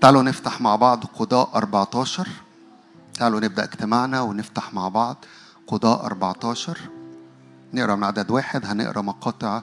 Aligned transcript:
تعالوا 0.00 0.22
نفتح 0.22 0.60
مع 0.60 0.76
بعض 0.76 1.04
قضاء 1.04 1.50
14 1.56 2.28
تعالوا 3.14 3.40
نبدأ 3.40 3.64
اجتماعنا 3.64 4.20
ونفتح 4.20 4.74
مع 4.74 4.88
بعض 4.88 5.24
قضاء 5.66 6.06
14 6.06 6.78
نقرأ 7.74 7.94
من 7.94 8.04
عدد 8.04 8.30
واحد 8.30 8.66
هنقرأ 8.66 9.02
مقاطع 9.02 9.62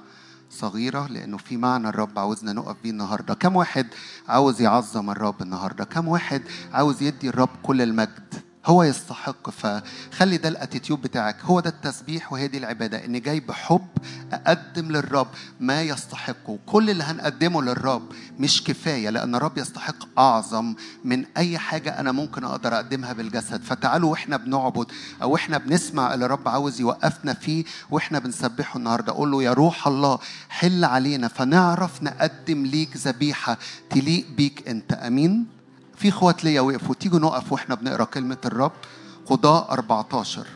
صغيرة 0.51 1.07
لأنه 1.07 1.37
في 1.37 1.57
معنى 1.57 1.89
الرب 1.89 2.19
عاوزنا 2.19 2.53
نقف 2.53 2.75
بيه 2.83 2.89
النهاردة. 2.89 3.33
كم 3.33 3.55
واحد 3.55 3.87
عاوز 4.27 4.61
يعظم 4.61 5.09
الرب 5.09 5.41
النهاردة؟ 5.41 5.83
كم 5.83 6.07
واحد 6.07 6.41
عاوز 6.73 7.03
يدي 7.03 7.29
الرب 7.29 7.49
كل 7.63 7.81
المجد؟ 7.81 8.33
هو 8.65 8.83
يستحق. 8.83 9.49
فخلي 9.49 10.37
ده 10.37 10.49
الأتيتيود 10.49 11.01
بتاعك. 11.01 11.35
هو 11.41 11.59
ده 11.59 11.69
التسبيح 11.69 12.33
وهي 12.33 12.47
دي 12.47 12.57
العبادة 12.57 13.05
اني 13.05 13.19
جاي 13.19 13.39
بحب 13.39 13.87
أقدم 14.33 14.91
للرب 14.91 15.27
ما 15.59 15.81
يستحقه. 15.81 16.59
كل 16.65 16.89
اللي 16.89 17.03
هنقدمه 17.03 17.61
للرب 17.61 18.11
مش 18.39 18.63
كفاية 18.63 19.09
لأن 19.09 19.35
الرب 19.35 19.57
يستحق 19.57 20.19
أعظم 20.19 20.73
من 21.05 21.25
أي 21.37 21.57
حاجة 21.57 21.99
أنا 21.99 22.11
ممكن 22.11 22.43
أقدر 22.43 22.75
أقدمها 22.75 23.13
بالجسد. 23.13 23.61
فتعالوا 23.63 24.11
وإحنا 24.11 24.37
بنعبد 24.37 24.85
أو 25.21 25.35
إحنا 25.35 25.57
بنسمع 25.57 26.13
اللي 26.13 26.25
الرب 26.25 26.47
عاوز 26.47 26.81
يوقفنا 26.81 27.33
فيه 27.33 27.63
وإحنا 27.91 28.19
بنسبحه 28.19 28.77
النهارده. 28.77 29.11
أقول 29.11 29.31
له 29.31 29.43
يا 29.43 29.53
روح 29.53 29.87
الله 29.87 30.19
حل 30.49 30.83
علينا 30.83 31.27
فنعرف 31.27 32.03
نقدم 32.03 32.65
ليك 32.65 32.97
ذبيحة. 32.97 33.57
تليق 33.89 34.25
بيك 34.37 34.67
أنت. 34.67 34.93
أمين؟ 34.93 35.60
في 36.01 36.09
اخوات 36.09 36.43
ليا 36.43 36.61
وقفوا 36.61 36.95
تيجوا 36.95 37.19
نقف 37.19 37.51
وإحنا 37.51 37.75
بنقرأ 37.75 38.03
كلمة 38.03 38.37
الرب 38.45 38.71
قضاء 39.25 39.71
14 39.71 40.47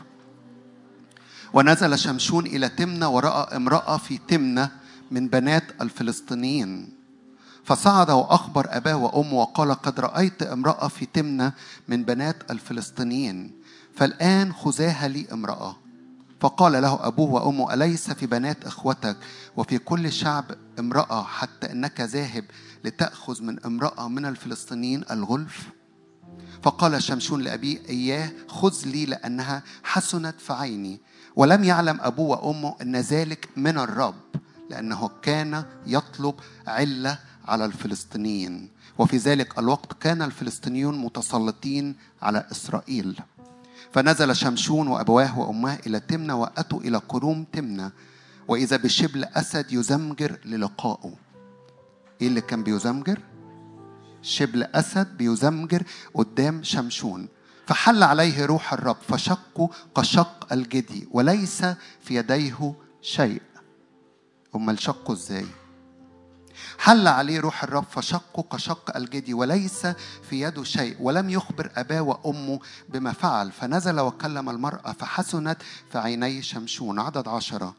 ونزل 1.52 1.98
شمشون 1.98 2.46
إلى 2.46 2.68
تمنى 2.68 3.04
ورأى 3.04 3.56
امرأة 3.56 3.96
في 3.96 4.18
تمنى 4.28 4.68
من 5.10 5.28
بنات 5.28 5.62
الفلسطينيين. 5.80 6.92
فصعد 7.64 8.10
وأخبر 8.10 8.66
أباه 8.70 8.96
وأمه 8.96 9.32
وقال 9.32 9.74
قد 9.74 10.00
رأيت 10.00 10.42
امرأة 10.42 10.88
في 10.88 11.06
تمنى 11.06 11.52
من 11.88 12.04
بنات 12.04 12.50
الفلسطينيين 12.50 13.52
فالآن 13.96 14.52
خذاها 14.52 15.08
لي 15.08 15.26
امرأة. 15.32 15.76
فقال 16.40 16.72
له 16.82 17.06
أبوه 17.06 17.30
وأمه 17.30 17.74
أليس 17.74 18.10
في 18.10 18.26
بنات 18.26 18.64
إخوتك 18.64 19.16
وفي 19.56 19.78
كل 19.78 20.12
شعب 20.12 20.44
امرأة 20.78 21.22
حتى 21.22 21.72
إنك 21.72 22.00
ذاهب 22.00 22.44
لتأخذ 22.86 23.42
من 23.42 23.64
امرأة 23.64 24.08
من 24.08 24.26
الفلسطينيين 24.26 25.04
الغلف؟ 25.10 25.68
فقال 26.62 27.02
شمشون 27.02 27.42
لأبيه 27.42 27.78
إياه 27.88 28.32
خذ 28.48 28.74
لي 28.86 29.06
لأنها 29.06 29.62
حسنت 29.84 30.40
في 30.40 30.52
عيني 30.52 31.00
ولم 31.36 31.64
يعلم 31.64 31.98
أبوه 32.00 32.44
وأمه 32.44 32.76
أن 32.82 32.96
ذلك 32.96 33.48
من 33.56 33.78
الرب 33.78 34.14
لأنه 34.70 35.10
كان 35.22 35.64
يطلب 35.86 36.34
علة 36.66 37.18
على 37.44 37.64
الفلسطينيين. 37.64 38.68
وفي 38.98 39.16
ذلك 39.16 39.58
الوقت 39.58 39.92
كان 39.92 40.22
الفلسطينيون 40.22 40.98
متسلطين 40.98 41.96
على 42.22 42.46
إسرائيل. 42.52 43.20
فنزل 43.92 44.36
شمشون 44.36 44.88
وأبواه 44.88 45.38
وأماه 45.38 45.78
إلى 45.86 46.00
تمنى 46.00 46.32
وأتوا 46.32 46.80
إلى 46.80 46.96
قروم 46.96 47.44
تمنى 47.52 47.90
وإذا 48.48 48.76
بشبل 48.76 49.24
أسد 49.24 49.72
يزمجر 49.72 50.38
للقائه 50.44 51.25
إيه 52.20 52.28
اللي 52.28 52.40
كان 52.40 52.62
بيزمجر؟ 52.62 53.20
شبل 54.22 54.62
أسد 54.62 55.16
بيزمجر 55.16 55.82
قدام 56.14 56.62
شمشون 56.62 57.28
فحل 57.66 58.02
عليه 58.02 58.46
روح 58.46 58.72
الرب 58.72 58.96
فشقه 59.08 59.70
كشق 59.96 60.52
الجدي 60.52 61.08
وليس 61.10 61.64
في 62.00 62.14
يديه 62.14 62.74
شيء 63.02 63.42
أمال 64.54 64.82
شقه 64.82 65.12
إزاي؟ 65.12 65.46
حل 66.78 67.08
عليه 67.08 67.40
روح 67.40 67.62
الرب 67.64 67.84
فشقه 67.90 68.42
كشق 68.42 68.96
الجدي 68.96 69.34
وليس 69.34 69.86
في 70.30 70.40
يده 70.40 70.64
شيء 70.64 70.96
ولم 71.00 71.30
يخبر 71.30 71.70
أباه 71.76 72.00
وأمه 72.00 72.60
بما 72.88 73.12
فعل 73.12 73.52
فنزل 73.52 74.00
وكلم 74.00 74.50
المرأة 74.50 74.92
فحسنت 74.92 75.62
في 75.92 75.98
عيني 75.98 76.42
شمشون 76.42 76.98
عدد 76.98 77.28
عشرة 77.28 77.74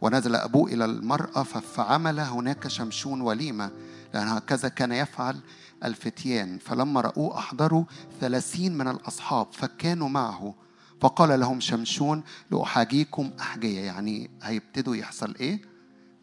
ونزل 0.00 0.36
أبوه 0.36 0.72
إلى 0.72 0.84
المرأة 0.84 1.42
فعمل 1.42 2.20
هناك 2.20 2.68
شمشون 2.68 3.20
وليمة 3.20 3.70
لأن 4.14 4.28
هكذا 4.28 4.68
كان 4.68 4.92
يفعل 4.92 5.40
الفتيان. 5.84 6.58
فلما 6.58 7.00
رأوه 7.00 7.38
أحضروا 7.38 7.84
ثلاثين 8.20 8.78
من 8.78 8.88
الأصحاب 8.88 9.46
فكانوا 9.52 10.08
معه. 10.08 10.54
فقال 11.00 11.40
لهم 11.40 11.60
شمشون 11.60 12.22
لأحاجيكم 12.50 13.30
أحجية. 13.40 13.80
يعني 13.80 14.30
هيبتدوا 14.42 14.96
يحصل 14.96 15.34
إيه؟ 15.40 15.62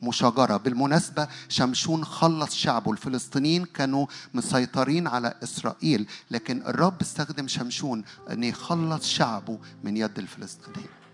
مشاجرة. 0.02 0.58
بالمناسبة 0.58 1.28
شمشون 1.50 2.06
خلص 2.06 2.56
شعبه. 2.56 2.92
الفلسطينيين 2.92 3.66
كانوا 3.66 4.06
مسيطرين 4.34 5.08
على 5.08 5.34
إسرائيل 5.44 6.08
لكن 6.32 6.62
الرب 6.62 7.02
استخدم 7.02 7.48
شمشون 7.48 8.04
أن 8.32 8.44
يخلص 8.44 9.08
شعبه 9.08 9.60
من 9.84 9.98
يد 9.98 10.20
الفلسطينيين. 10.20 11.05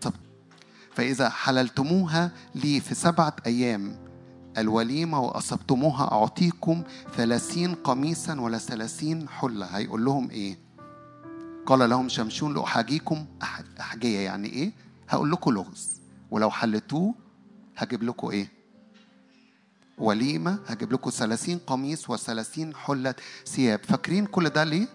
فإذا 0.95 1.29
حللتموها 1.29 2.31
لي 2.55 2.79
في 2.79 2.95
سبعة 2.95 3.35
أيام. 3.45 4.11
الوليمة 4.57 5.19
وأصبتموها 5.19 6.11
أعطيكم 6.11 6.83
ثلاثين 7.15 7.75
قميصا 7.75 8.39
ولا 8.41 8.57
ثلاثين 8.57 9.29
حلة. 9.29 9.65
هيقول 9.65 10.05
لهم 10.05 10.29
إيه؟ 10.29 10.57
قال 11.65 11.89
لهم 11.89 12.09
شمشون 12.09 12.53
لأحاجيكم. 12.53 13.25
أحجية 13.79 14.19
يعني 14.19 14.47
إيه؟ 14.47 14.71
هقول 15.09 15.31
لكم 15.31 15.51
لغز. 15.51 16.01
ولو 16.31 16.49
حلتوه 16.51 17.13
هجيب 17.77 18.03
لكم 18.03 18.29
إيه؟ 18.29 18.47
وليمة. 19.97 20.59
هجيب 20.67 20.93
لكم 20.93 21.09
ثلاثين 21.09 21.57
قميص 21.57 22.09
وثلاثين 22.09 22.75
حلة 22.75 23.15
ثياب. 23.45 23.79
فاكرين 23.83 24.25
كل 24.25 24.49
ده 24.49 24.63
ليه؟ 24.63 24.87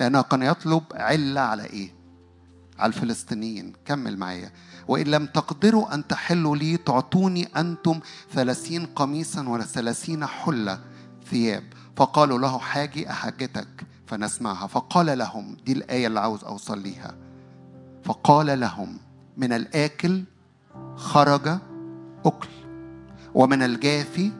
لأنه 0.00 0.22
كان 0.22 0.42
يطلب 0.42 0.82
علة 0.92 1.40
على 1.40 1.64
إيه؟ 1.64 1.99
على 2.80 2.92
الفلسطينيين. 2.92 3.72
كمل 3.84 4.16
معايا. 4.16 4.52
وإن 4.88 5.06
لم 5.06 5.26
تقدروا 5.26 5.94
أن 5.94 6.06
تحلوا 6.06 6.56
لي 6.56 6.76
تعطوني 6.76 7.44
أنتم 7.56 8.00
ثلاثين 8.32 8.86
قميصا 8.86 9.48
ولا 9.48 9.64
ثلاثين 9.64 10.26
حلة 10.26 10.80
ثياب. 11.30 11.64
فقالوا 11.96 12.38
له 12.38 12.58
حاجي 12.58 13.10
أحاجتك 13.10 13.86
فنسمعها. 14.06 14.66
فقال 14.66 15.18
لهم 15.18 15.56
دي 15.66 15.72
الآية 15.72 16.06
اللي 16.06 16.20
عاوز 16.20 16.44
أوصل 16.44 16.78
ليها. 16.78 17.14
فقال 18.04 18.60
لهم 18.60 18.98
من 19.36 19.52
الآكل 19.52 20.24
خرج 20.96 21.58
أكل 22.26 22.48
ومن 23.34 23.62
الجافي 23.62 24.32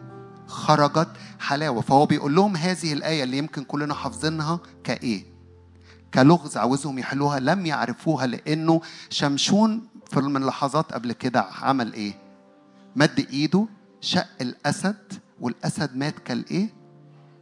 خرجت 0.46 1.08
حلاوة. 1.40 1.80
فهو 1.80 2.06
بيقول 2.06 2.34
لهم 2.34 2.56
هذه 2.56 2.92
الآية 2.92 3.24
اللي 3.24 3.38
يمكن 3.38 3.64
كلنا 3.64 3.94
حافظينها 3.94 4.60
كإيه؟ 4.84 5.29
كلغز 6.14 6.56
عاوزهم 6.56 6.98
يحلوها 6.98 7.40
لم 7.40 7.66
يعرفوها 7.66 8.26
لأنه 8.26 8.80
شمشون 9.10 9.88
في 10.12 10.20
من 10.20 10.46
لحظات 10.46 10.92
قبل 10.92 11.12
كده 11.12 11.40
عمل 11.62 11.92
إيه؟ 11.92 12.12
مد 12.96 13.26
إيده 13.30 13.66
شق 14.00 14.26
الأسد 14.40 15.12
والأسد 15.40 15.96
مات 15.96 16.18
كالإيه؟ 16.18 16.68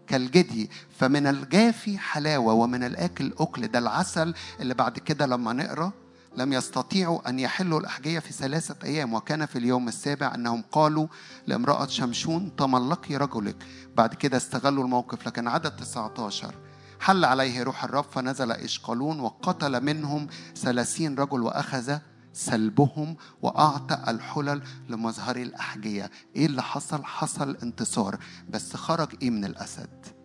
كالجدي. 0.06 0.70
فمن 0.98 1.26
الجافي 1.26 1.98
حلاوة 1.98 2.52
ومن 2.52 2.84
الآكل 2.84 3.32
أكل. 3.38 3.68
ده 3.68 3.78
العسل 3.78 4.34
اللي 4.60 4.74
بعد 4.74 4.98
كده 4.98 5.26
لما 5.26 5.52
نقرأ 5.52 5.92
لم 6.36 6.52
يستطيعوا 6.52 7.28
أن 7.28 7.38
يحلوا 7.38 7.80
الأحجية 7.80 8.18
في 8.18 8.32
ثلاثة 8.32 8.76
أيام. 8.84 9.14
وكان 9.14 9.46
في 9.46 9.58
اليوم 9.58 9.88
السابع 9.88 10.34
أنهم 10.34 10.64
قالوا 10.72 11.06
لامرأة 11.46 11.86
شمشون 11.86 12.56
تملقي 12.56 13.16
رجلك. 13.16 13.56
بعد 13.96 14.14
كده 14.14 14.36
استغلوا 14.36 14.84
الموقف 14.84 15.26
لكن 15.26 15.48
عدد 15.48 15.76
19 15.76 16.54
حل 17.00 17.24
عليه 17.24 17.62
روح 17.62 17.84
الرب 17.84 18.04
فنزل 18.04 18.52
إشقالون 18.52 19.20
وقتل 19.20 19.84
منهم 19.84 20.26
ثلاثين 20.56 21.14
رجل 21.18 21.40
وأخذ 21.40 21.98
سلبهم 22.32 23.16
وأعطى 23.42 24.04
الحلل 24.08 24.62
لمظهر 24.88 25.36
الأحجية 25.36 26.10
إيه 26.36 26.46
اللي 26.46 26.62
حصل؟ 26.62 27.04
حصل 27.04 27.56
انتصار 27.62 28.18
بس 28.50 28.76
خرج 28.76 29.08
إيه 29.22 29.30
من 29.30 29.44
الأسد؟ 29.44 30.17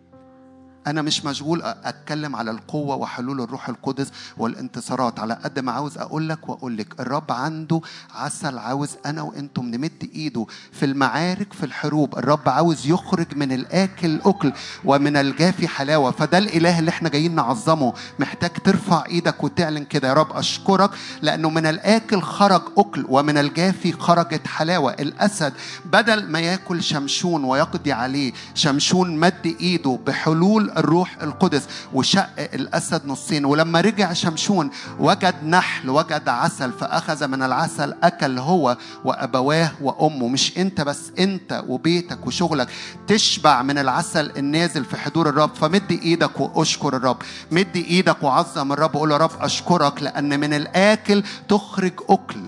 أنا 0.86 1.02
مش 1.02 1.24
مشغول 1.24 1.62
أتكلم 1.62 2.36
على 2.36 2.50
القوة 2.50 2.96
وحلول 2.96 3.40
الروح 3.40 3.68
القدس 3.68 4.08
والانتصارات. 4.38 5.20
على 5.20 5.34
قد 5.44 5.58
ما 5.58 5.72
عاوز 5.72 5.98
أقول 5.98 6.28
لك 6.28 6.48
وأقول 6.48 6.76
لك 6.76 7.00
الرب 7.00 7.32
عنده 7.32 7.80
عسل 8.14 8.58
عاوز 8.58 8.90
أنا 9.06 9.22
وأنتم 9.22 9.64
نمد 9.66 10.10
إيده 10.14 10.46
في 10.72 10.84
المعارك 10.86 11.52
في 11.52 11.66
الحروب. 11.66 12.18
الرب 12.18 12.48
عاوز 12.48 12.86
يخرج 12.86 13.36
من 13.36 13.52
الآكل 13.52 14.20
أكل 14.24 14.52
ومن 14.84 15.16
الجافي 15.16 15.68
حلاوة. 15.68 16.10
فده 16.10 16.38
الإله 16.38 16.78
اللي 16.78 16.88
إحنا 16.88 17.08
جايين 17.08 17.34
نعظمه. 17.34 17.92
محتاج 18.18 18.50
ترفع 18.50 19.04
إيدك 19.06 19.44
وتعلن 19.44 19.84
كده. 19.84 20.08
يا 20.08 20.12
رب 20.14 20.36
أشكرك 20.36 20.90
لأنه 21.22 21.50
من 21.50 21.66
الآكل 21.66 22.22
خرج 22.22 22.62
أكل 22.78 23.06
ومن 23.08 23.38
الجافي 23.38 23.92
خرجت 23.92 24.46
حلاوة. 24.46 24.92
الأسد 24.92 25.52
بدل 25.84 26.26
ما 26.30 26.40
ياكل 26.40 26.82
شمشون 26.82 27.44
ويقضي 27.44 27.92
عليه 27.92 28.32
شمشون 28.54 29.16
مد 29.16 29.56
إيده 29.60 29.98
بحلول 30.06 30.73
الروح 30.76 31.16
القدس 31.22 31.62
وشق 31.94 32.28
الأسد 32.38 33.06
نصين. 33.06 33.44
ولما 33.44 33.80
رجع 33.80 34.12
شمشون 34.12 34.70
وجد 34.98 35.34
نحل 35.44 35.90
وجد 35.90 36.28
عسل 36.28 36.72
فأخذ 36.72 37.26
من 37.26 37.42
العسل 37.42 37.94
أكل 38.02 38.38
هو 38.38 38.76
وأبواه 39.04 39.70
وأمه. 39.80 40.28
مش 40.28 40.58
أنت 40.58 40.80
بس 40.80 41.12
أنت 41.18 41.64
وبيتك 41.68 42.26
وشغلك. 42.26 42.68
تشبع 43.06 43.62
من 43.62 43.78
العسل 43.78 44.32
النازل 44.36 44.84
في 44.84 44.96
حضور 44.96 45.28
الرب. 45.28 45.54
فمد 45.54 45.92
إيدك 46.02 46.40
وأشكر 46.40 46.96
الرب. 46.96 47.16
مد 47.50 47.76
إيدك 47.76 48.22
وعظم 48.22 48.72
الرب. 48.72 48.94
وقول 48.94 49.10
يا 49.10 49.16
رب 49.16 49.30
أشكرك 49.40 50.02
لأن 50.02 50.40
من 50.40 50.54
الآكل 50.54 51.22
تخرج 51.48 51.92
أكل. 52.08 52.40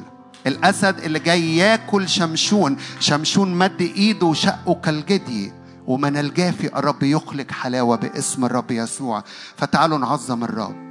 الأسد 0.47 0.99
اللي 0.99 1.19
جاي 1.19 1.57
ياكل 1.57 2.09
شمشون 2.09 2.77
شمشون 3.01 3.55
مد 3.55 3.81
إيده 3.81 4.27
وشقه 4.27 4.75
كالجدي. 4.75 5.53
ومن 5.87 6.17
الجافي 6.17 6.79
الرب 6.79 7.03
يخلق 7.03 7.51
حلاوة 7.51 7.97
باسم 7.97 8.45
الرب 8.45 8.71
يسوع. 8.71 9.25
فتعالوا 9.57 9.99
نعظم 9.99 10.45
الرب. 10.45 10.87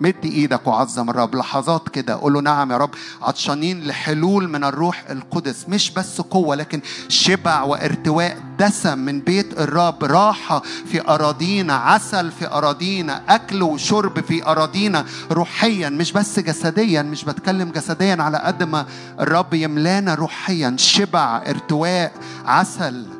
مد 0.00 0.24
إيدك 0.24 0.66
وعظم 0.66 1.10
الرب. 1.10 1.36
لحظات 1.36 1.88
كده 1.88 2.14
قول 2.14 2.32
له 2.32 2.40
نعم 2.40 2.72
يا 2.72 2.76
رب. 2.76 2.90
عطشانين 3.22 3.86
لحلول 3.86 4.48
من 4.48 4.64
الروح 4.64 5.04
القدس. 5.10 5.68
مش 5.68 5.90
بس 5.90 6.20
قوة 6.20 6.56
لكن 6.56 6.80
شبع 7.08 7.62
وارتواء 7.62 8.42
دسم 8.58 8.98
من 8.98 9.20
بيت 9.20 9.60
الرب. 9.60 10.04
راحة 10.04 10.62
في 10.86 11.08
أراضينا. 11.08 11.74
عسل 11.74 12.30
في 12.30 12.46
أراضينا. 12.46 13.22
أكل 13.28 13.62
وشرب 13.62 14.20
في 14.20 14.46
أراضينا. 14.46 15.04
روحيا 15.30 15.88
مش 15.88 16.12
بس 16.12 16.38
جسديا. 16.38 17.02
مش 17.02 17.24
بتكلم 17.24 17.70
جسديا 17.70 18.16
على 18.22 18.38
قد 18.38 18.62
ما 18.62 18.86
الرب 19.20 19.54
يملانا 19.54 20.14
روحيا. 20.14 20.76
شبع 20.78 21.42
ارتواء 21.46 22.12
عسل. 22.46 23.19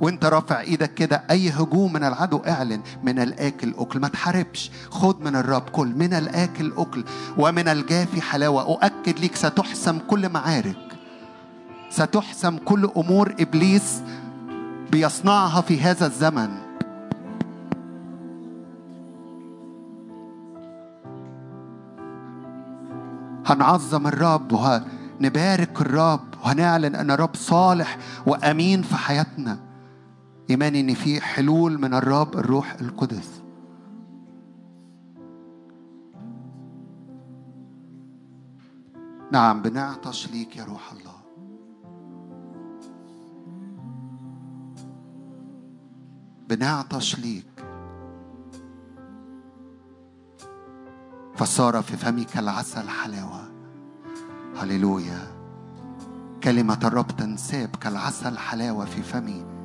وانت 0.00 0.24
رافع 0.24 0.60
إيدك 0.60 0.94
كده 0.94 1.22
اي 1.30 1.50
هجوم 1.50 1.92
من 1.92 2.04
العدو 2.04 2.38
اعلن 2.38 2.82
من 3.02 3.18
الآكل 3.18 3.74
أكل 3.78 4.00
ما 4.00 4.08
تحاربش. 4.08 4.70
خد 4.90 5.20
من 5.20 5.36
الرب 5.36 5.62
كل 5.62 5.86
من 5.86 6.14
الآكل 6.14 6.72
أكل 6.76 7.04
ومن 7.38 7.68
الجافي 7.68 8.20
حلاوة. 8.20 8.62
أؤكد 8.62 9.18
ليك 9.18 9.36
ستحسم 9.36 9.98
كل 9.98 10.28
معارك. 10.28 10.78
ستحسم 11.90 12.58
كل 12.58 12.90
أمور 12.96 13.34
إبليس 13.40 14.02
بيصنعها 14.90 15.60
في 15.60 15.80
هذا 15.80 16.06
الزمن. 16.06 16.48
هنعظم 23.46 24.06
الرب 24.06 24.52
وهنبارك 24.52 25.80
الرب 25.80 26.20
وهنعلن 26.44 26.94
أن 26.94 27.10
الرب 27.10 27.36
صالح 27.36 27.98
وأمين 28.26 28.82
في 28.82 28.96
حياتنا. 28.96 29.65
إيماني 30.50 30.80
إن 30.80 30.94
في 30.94 31.20
حلول 31.20 31.78
من 31.78 31.94
الرب 31.94 32.34
الروح 32.34 32.76
القدس. 32.80 33.42
نعم 39.32 39.62
بنعطش 39.62 40.30
ليك 40.30 40.56
يا 40.56 40.64
روح 40.64 40.92
الله. 40.92 41.16
بنعطش 46.48 47.18
ليك 47.18 47.66
فصار 51.34 51.82
في 51.82 51.96
فمك 51.96 52.38
العسل 52.38 52.88
حلاوة 52.88 53.48
هللويا. 54.56 55.36
كلمة 56.42 56.78
الرب 56.84 57.06
تنساب 57.06 57.76
كالعسل 57.76 58.38
حلاوة 58.38 58.84
في 58.84 59.02
فمي. 59.02 59.55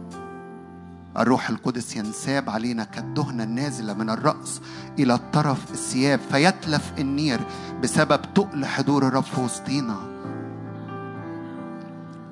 الروح 1.18 1.50
القدس 1.50 1.96
ينساب 1.96 2.50
علينا 2.50 2.84
كالدهنة 2.84 3.44
النازلة 3.44 3.94
من 3.94 4.10
الرأس 4.10 4.62
إلى 5.00 5.14
الطرف 5.14 5.72
الثياب 5.72 6.20
فيتلف 6.32 6.92
النير 7.00 7.40
بسبب 7.84 8.22
تقل 8.36 8.66
حضور 8.66 9.08
الرب 9.08 9.24
في 9.24 9.42
وسطينا. 9.42 9.98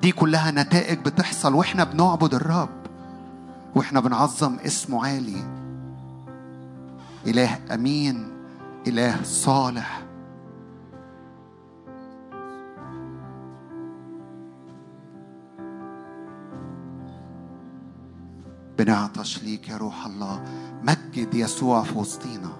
دي 0.02 0.12
كلها 0.12 0.50
نتائج 0.50 0.98
بتحصل 0.98 1.54
وإحنا 1.54 1.84
بنعبد 1.84 2.34
الرب 2.34 2.68
وإحنا 3.74 4.00
بنعظم 4.00 4.56
اسمه 4.66 5.06
عالي. 5.06 5.44
إله 7.26 7.58
أمين 7.74 8.28
إله 8.86 9.22
صالح. 9.22 10.02
بنعطش 18.80 19.42
ليك 19.42 19.68
يا 19.68 19.76
روح 19.76 20.06
الله. 20.06 20.42
مجد 20.82 21.34
يسوع 21.34 21.82
في 21.82 21.98
وسطينا 21.98 22.50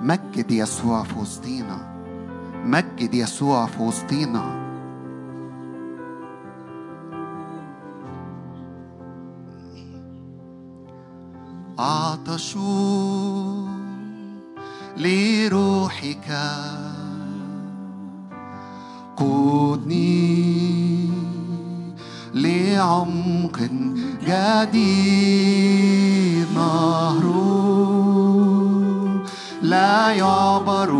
مجد 0.00 0.50
يسوع 0.50 1.02
في 1.02 1.18
وسطينا 1.18 1.92
مجد 2.64 3.14
يسوع 3.14 3.66
في 3.66 3.82
وسطينا 3.82 4.62
عطشوا 11.78 13.68
لروحك. 14.96 16.32
قودني 19.16 20.32
لعمق 22.34 23.58
جديد 24.26 25.82
نهر 26.54 27.24
لا 29.62 30.10
يعبر 30.10 30.92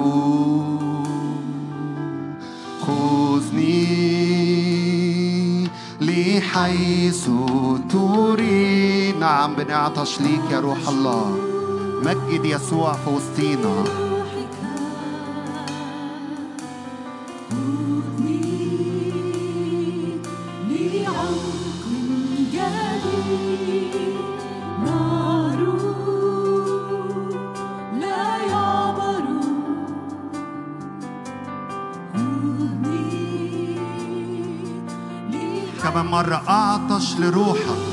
خذني 2.86 4.12
لحيث 6.00 7.28
تريد 7.90 9.16
نعم 9.20 9.54
بنعطش 9.54 10.20
ليك 10.20 10.50
يا 10.50 10.60
روح 10.60 10.88
الله. 10.88 11.36
مجد 12.04 12.44
يسوع 12.44 12.92
في 12.92 13.10
وسطينا. 13.10 14.01
لروحك. 37.22 37.91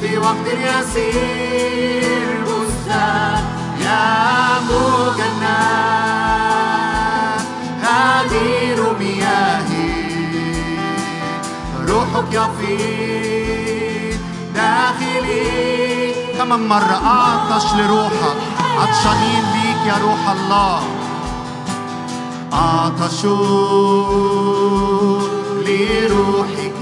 في 0.00 0.10
وقت 0.18 0.46
يسير 0.46 2.30
بستان 2.44 3.42
ينبوع 3.78 5.14
جنات 5.18 6.62
غدير 7.84 8.78
مياهي 8.98 9.92
روحك 11.88 12.30
يفيض 12.32 14.20
داخلي. 14.54 16.14
كمان 16.38 16.62
مرة 16.68 16.98
أعطش 17.04 17.66
لروحك 17.74 18.36
عطشانين 18.78 19.44
ليك 19.54 19.82
يا 19.86 19.96
روح 20.02 20.22
الله. 20.30 20.80
عطشوا 23.32 23.62
لروحك. 25.66 26.81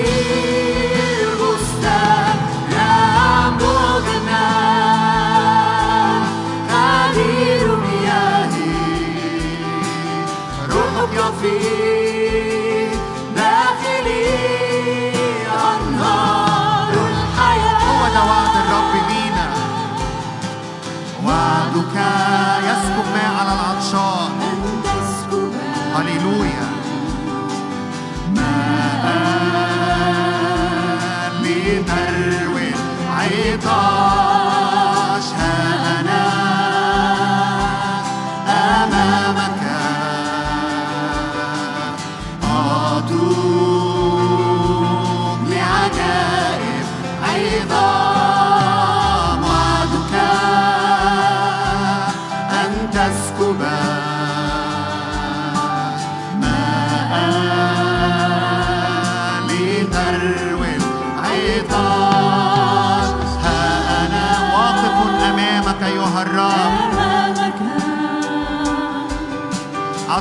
وقت 0.00 0.91
come. 33.62 34.01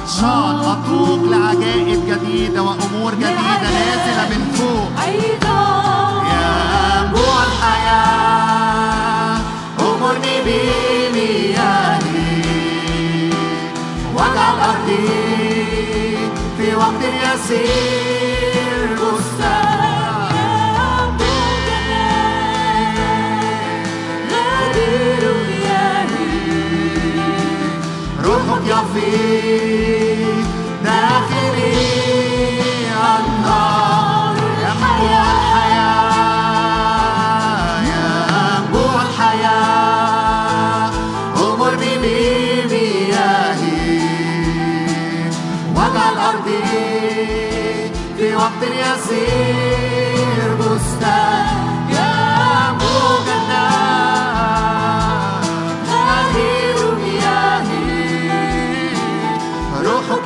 عطشان 0.01 0.55
أطوق 0.59 1.23
لعجائب 1.23 2.01
جديدة 2.07 2.61
وأمور 2.63 3.13
جديدة 3.13 3.69
نازلة 3.71 4.29
من 4.29 4.51
فوق 4.53 4.91
ينبوع 6.31 7.43
الحياة 7.43 9.37
أمرني 9.79 10.35
بمياهي 10.45 12.01
واجعل 14.15 14.59
أرضي 14.59 15.07
في 16.57 16.75
وقت 16.75 17.01
يسير 17.23 18.87
بستان 18.95 19.71
روحك 28.23 28.61
يفيض 28.65 29.80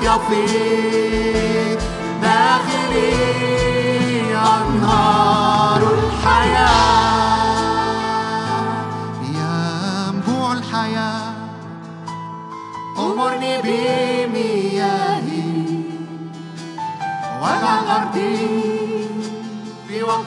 يفيض 0.06 1.80
داخلي 2.22 3.16
أنهار 4.38 5.82
الحياة 5.94 7.56
ينبوع 9.24 10.54
الحياة 10.54 11.34
أمرني 13.00 13.62
بمياهي 13.62 15.44
واجعل 17.42 17.86
أرضي 17.88 18.75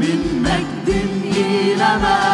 من 0.00 0.42
مجد 0.42 0.88
إلى 1.36 1.90
مجد 2.02 2.29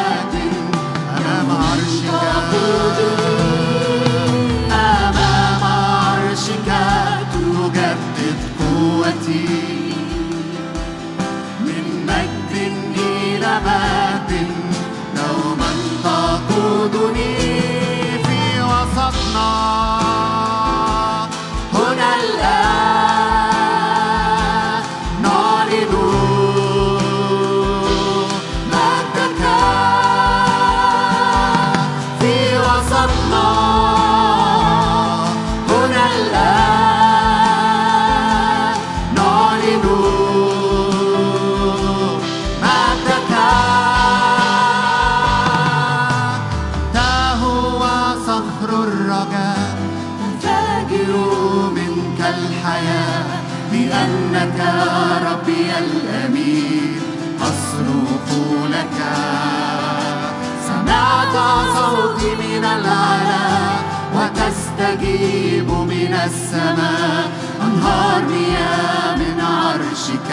وتستجيب 64.96 65.70
من 65.70 66.14
السماء 66.24 67.30
أنهار 67.62 68.22
مياه 68.22 69.16
من 69.16 69.40
عرشك. 69.40 70.30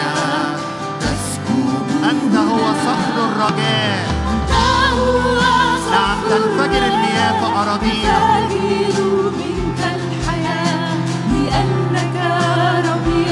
تسكب 1.00 2.04
أنت 2.10 2.36
هو 2.36 2.72
صخر 2.86 3.16
الرجاء. 3.28 4.08
أنت 4.32 4.52
هو 4.98 5.40
نعم 5.90 6.16
صخر 6.20 6.28
تنفجر 6.28 6.86
المياه 6.86 7.40
في 7.40 7.46
أراضينا. 7.46 8.48
تستجيب 8.48 9.04
منك 9.38 9.80
الحياة 9.96 10.96
لأنك 11.32 12.16
ربي 12.88 13.26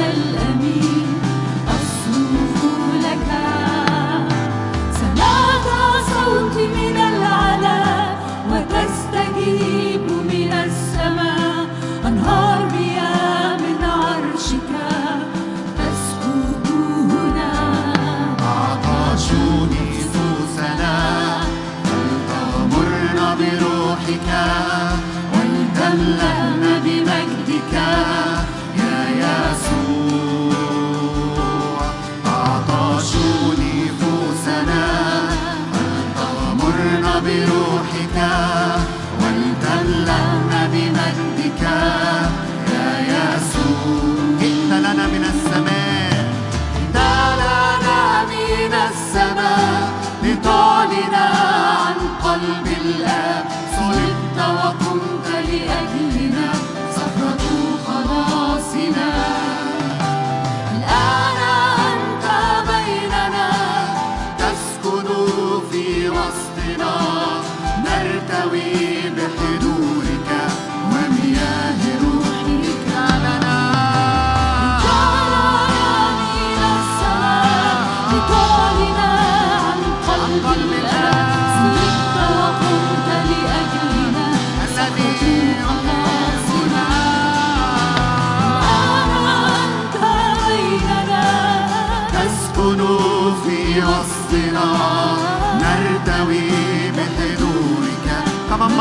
love. 52.82 53.21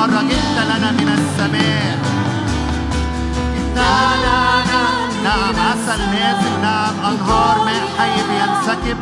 مرة 0.02 0.22
جئت 0.22 0.58
لنا 0.66 0.92
من 0.92 1.08
السماء 1.18 1.98
جئت 3.56 3.78
لنا 3.78 4.64
نعم 5.24 5.56
عسل 5.56 6.00
نازل 6.00 6.62
نعم 6.62 6.94
أنهار 7.12 7.66
ماء 7.66 7.84
حي 7.98 8.16
بينسكب 8.30 8.98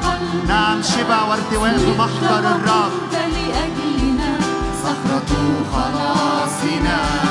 نعم 0.47 0.81
شبع 0.81 1.23
وارتواء 1.23 1.77
بمحضر 1.77 2.39
الرب 2.39 2.91
قمت 2.91 3.15
لأجلنا 3.15 4.38
صخرة 4.83 5.31
خلاصنا 5.73 7.28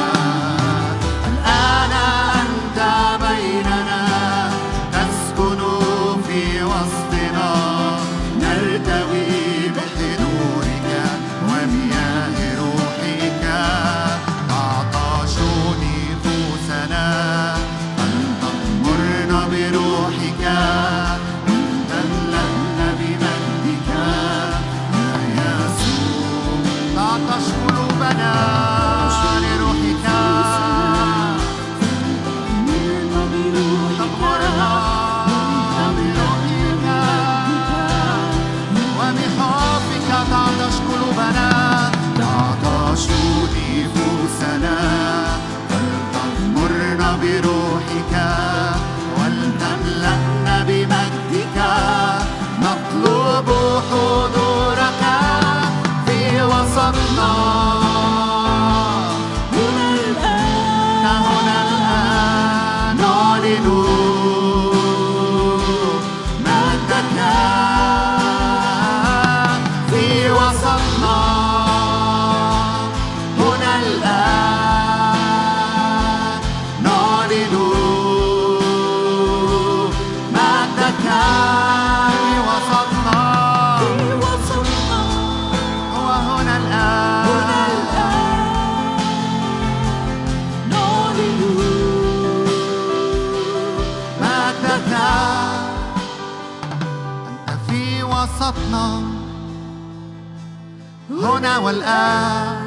والآن 101.68 102.64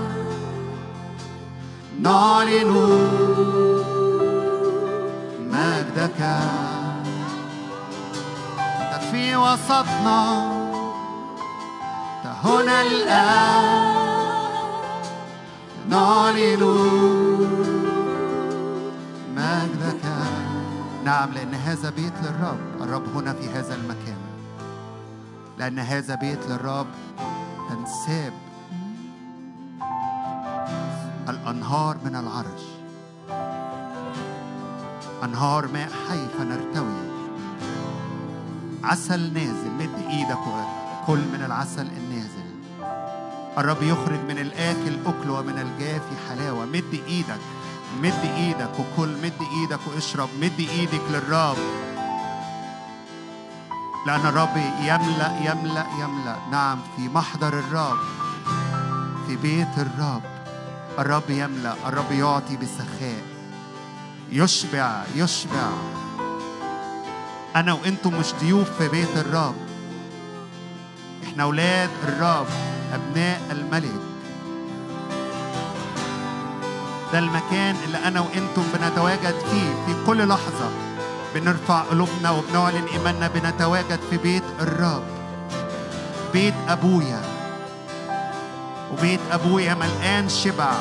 نعلن 2.01 2.71
مجدك. 5.49 6.21
أنت 8.59 9.03
في 9.11 9.35
وسطنا 9.35 10.21
هنا 12.43 12.81
الآن. 12.81 13.95
نعلن 15.89 16.63
مجدك. 19.35 20.05
نعم 21.05 21.31
لأن 21.33 21.53
هذا 21.53 21.89
بيت 21.89 22.13
للرب. 22.23 22.81
الرب 22.81 23.15
هنا 23.15 23.33
في 23.33 23.49
هذا 23.49 23.75
المكان. 23.75 24.21
لأن 25.57 25.79
هذا 25.79 26.15
بيت 26.15 26.39
للرب 26.49 26.87
تنساب. 27.69 28.50
الأنهار 31.29 31.97
من 32.05 32.15
العرش. 32.15 32.63
أنهار 35.23 35.67
ماء 35.67 35.89
حي 36.09 36.27
فنرتوي 36.37 37.11
عسل 38.83 39.33
نازل 39.33 39.71
مد 39.79 40.09
إيدك 40.09 40.39
وكل 40.47 41.19
من 41.19 41.43
العسل 41.45 41.87
النازل. 41.97 42.51
الرب 43.57 43.83
يخرج 43.83 44.19
من 44.19 44.37
الآكل 44.37 44.99
أكل 45.05 45.29
ومن 45.29 45.59
الجافي 45.59 46.15
حلاوة. 46.29 46.65
مد 46.65 47.01
إيدك 47.07 47.41
مد 48.01 48.23
إيدك 48.37 48.71
وكل 48.79 49.09
مد 49.09 49.41
إيدك 49.51 49.79
واشرب. 49.95 50.29
مد 50.41 50.59
إيدك 50.59 51.01
للرب. 51.11 51.57
لأن 54.07 54.25
الرب 54.25 54.57
يملأ 54.81 55.51
يملأ 55.51 55.85
يملأ. 55.99 56.35
نعم 56.51 56.79
في 56.97 57.09
محضر 57.09 57.59
الرب 57.59 57.97
في 59.27 59.35
بيت 59.35 59.77
الرب. 59.77 60.30
الرب 60.99 61.29
يملأ 61.29 61.73
الرب 61.87 62.11
يعطي 62.11 62.57
بسخاء. 62.57 63.21
يشبع 64.31 65.03
يشبع. 65.15 65.69
أنا 67.55 67.73
وأنتم 67.73 68.19
مش 68.19 68.33
ضيوف 68.41 68.69
في 68.77 68.87
بيت 68.87 69.17
الرب. 69.17 69.55
إحنا 71.23 71.43
أولاد 71.43 71.89
الرب 72.07 72.47
أبناء 72.93 73.41
الملك. 73.51 74.01
ده 77.13 77.19
المكان 77.19 77.75
اللي 77.85 77.97
أنا 77.97 78.19
وأنتم 78.19 78.63
بنتواجد 78.73 79.35
فيه 79.51 79.85
في 79.85 80.05
كل 80.05 80.27
لحظة. 80.27 80.71
بنرفع 81.35 81.81
قلوبنا 81.81 82.29
وبنعلن 82.31 82.85
إيماننا 82.93 83.27
بنتواجد 83.27 83.99
في 84.09 84.17
بيت 84.17 84.43
الرب. 84.59 85.03
بيت 86.33 86.53
أبويا. 86.67 87.30
وبيت 88.91 89.19
أبويا 89.31 89.73
ملقان 89.73 90.29
شبع. 90.29 90.71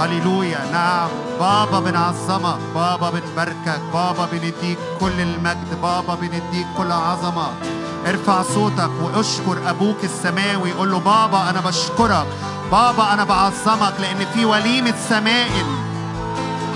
هللويا. 0.00 0.58
نعم. 0.72 1.08
بابا 1.40 1.80
بنعظمك 1.80 2.58
بابا 2.74 3.10
بنباركك 3.10 3.80
بابا 3.92 4.28
بنديك 4.32 4.78
كل 5.00 5.20
المجد 5.20 5.80
بابا 5.82 6.14
بنديك 6.14 6.66
كل 6.78 6.92
عظمة. 6.92 7.46
ارفع 8.06 8.42
صوتك 8.42 8.90
واشكر 9.02 9.70
أبوك 9.70 10.04
السماوي. 10.04 10.72
قول 10.72 10.90
له 10.90 10.98
بابا 10.98 11.50
أنا 11.50 11.60
بشكرك 11.60 12.26
بابا 12.72 13.12
أنا 13.12 13.24
بعظمك 13.24 13.94
لأن 14.00 14.26
في 14.34 14.44
وليمة 14.44 14.94
سمائل 15.08 15.66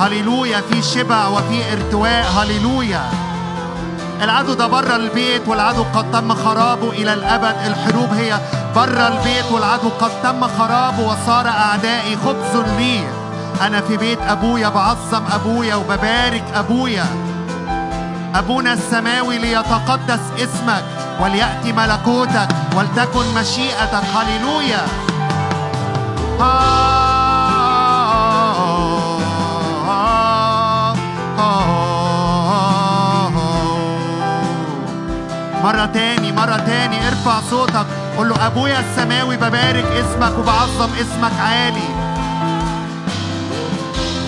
هللويا. 0.01 0.61
في 0.61 0.83
شبع 0.83 1.29
وفي 1.29 1.73
ارتواء. 1.73 2.27
هللويا. 2.37 3.11
العدو 4.23 4.55
ده 4.55 4.67
بره 4.67 4.97
البيت 4.97 5.49
والعدو 5.49 5.83
قد 5.95 6.11
تم 6.13 6.35
خرابه 6.35 6.91
إلى 6.91 7.15
الأبد. 7.15 7.57
الحروب 7.67 8.13
هي 8.13 8.41
بره 8.77 9.09
البيت 9.09 9.53
والعدو 9.53 9.89
قد 10.01 10.11
تم 10.23 10.49
خرابه 10.59 11.01
وصار 11.01 11.49
اعدائي 11.49 12.17
خبز 12.17 12.57
لي 12.79 13.01
أنا 13.67 13.81
في 13.81 13.97
بيت 13.97 14.19
ابويا 14.29 14.69
بعظم 14.69 15.23
ابويا 15.35 15.75
وببارك 15.75 16.45
ابويا 16.55 17.05
ابونا 18.35 18.73
السماوي 18.73 19.39
ليتقدس 19.39 20.21
اسمك 20.39 20.85
ولياتي 21.21 21.73
ملكوتك 21.73 22.49
ولتكن 22.77 23.35
مشيئتك 23.41 24.05
هللويا 24.15 24.87
مرة 35.65 35.87
تاني 35.87 36.33
مرة 36.33 36.57
تاني 36.57 37.09
ارفع 37.09 37.41
صوتك 37.51 37.87
قول 38.17 38.29
له 38.29 38.47
أبويا 38.47 38.81
السماوي 38.81 39.37
ببارك 39.37 39.85
اسمك 39.85 40.39
وبعظم 40.39 40.91
اسمك 41.01 41.33
عالي. 41.41 41.89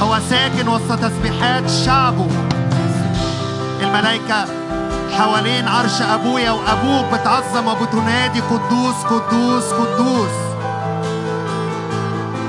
هو 0.02 0.18
ساكن 0.30 0.68
وسط 0.68 0.98
تسبيحات 0.98 1.70
شعبه. 1.70 2.28
الملائكة 3.82 4.44
حوالين 5.18 5.68
عرش 5.68 6.02
أبويا 6.02 6.50
وأبوك 6.50 7.04
بتعظم 7.12 7.68
وبتنادي 7.68 8.40
قدوس 8.40 8.94
قدوس 8.94 9.64
قدوس. 9.64 10.36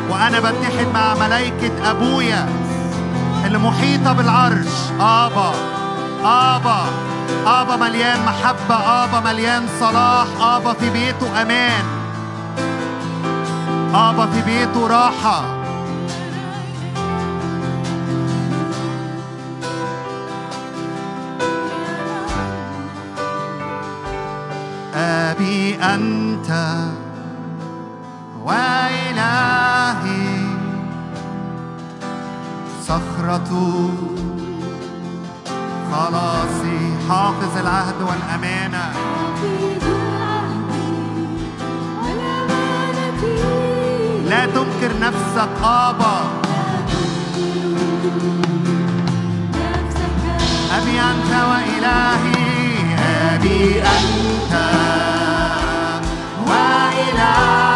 وأنا 0.09 0.39
بتحد 0.39 0.87
مع 0.93 1.13
ملائكة 1.15 1.91
أبويا 1.91 2.49
اللي 3.45 3.57
محيطة 3.57 4.13
بالعرش. 4.13 4.67
آبا 4.99 5.51
آبا. 6.25 7.06
آبا 7.47 7.75
مليان 7.75 8.25
محبة 8.25 8.75
آبا 8.75 9.19
مليان 9.19 9.67
صلاح 9.79 10.27
آبا 10.41 10.73
في 10.73 10.89
بيته 10.89 11.41
أمان. 11.41 11.85
آبا 13.93 14.25
في 14.25 14.41
بيته 14.41 14.87
راحة. 14.87 15.43
أبي 24.95 25.75
أنت 25.75 26.77
وإلهي. 28.43 30.47
صخرة 32.87 33.51
خلاصي. 35.91 36.96
حافظ 37.09 37.57
العهد 37.57 38.01
والأمانة. 38.01 38.93
لا 44.29 44.45
تنكر 44.45 44.99
نفسك 44.99 45.49
آبا. 45.63 46.19
أبي 50.71 51.01
أنت 51.01 51.31
وإلهي 51.49 52.95
أبي 53.33 53.81
أنت 53.81 54.53
وإلهي. 56.47 57.66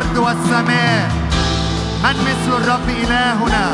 كل 0.00 0.06
الأرض 0.06 0.18
والسماء. 0.18 1.10
من 2.04 2.16
مثل 2.26 2.50
الرب 2.62 2.88
إلهنا؟ 2.88 3.66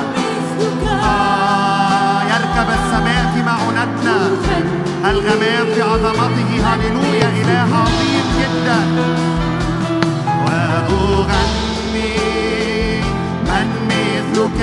آه 1.02 2.22
يركب 2.22 2.68
السماء 2.70 3.32
في 3.34 3.42
معونتنا. 3.42 4.16
الغمام 5.10 5.66
في 5.74 5.82
عظمته. 5.82 6.50
هللويا 6.66 7.28
إله 7.42 7.68
عظيم 7.76 8.26
جدا. 8.40 8.80
وأغني 10.44 12.16
من 13.46 13.68
مثلك؟ 13.88 14.60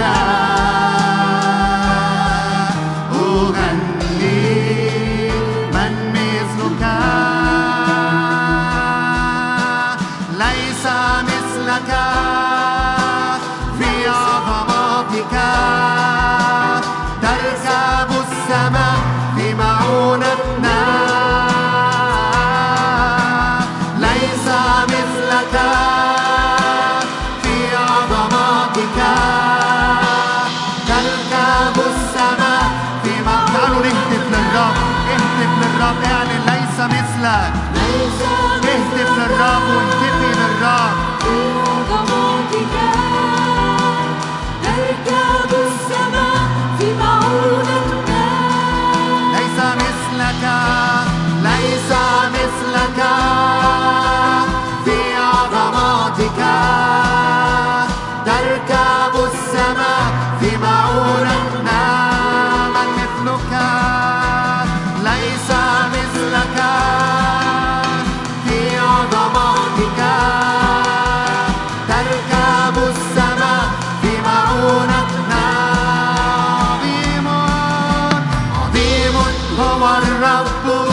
هو 79.84 79.98
الرب 79.98 80.66
وحميد 80.66 80.93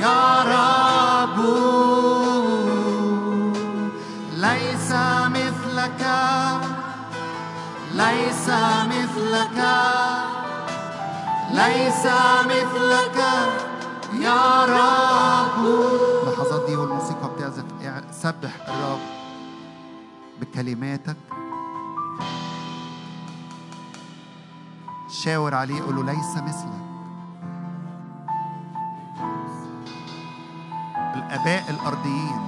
يا 0.00 0.42
رب 0.54 1.38
ليس 4.36 4.90
مثلك 5.36 6.02
ليس 7.94 8.48
مثلك 8.94 9.58
ليس 11.50 12.04
مثلك 12.46 13.18
يا 14.20 14.64
رب. 14.64 15.64
اللحظات 16.22 16.66
دي 16.66 16.76
والموسيقى 16.76 17.30
بتعزف. 17.36 17.64
سبح 18.10 18.50
الرب 18.68 18.98
بكلماتك. 20.40 21.16
شاور 25.24 25.54
عليه 25.54 25.82
قول 25.82 25.96
له 25.96 26.02
ليس 26.02 26.36
مثلك. 26.36 26.89
الآباء 31.14 31.70
الأرضيين. 31.70 32.40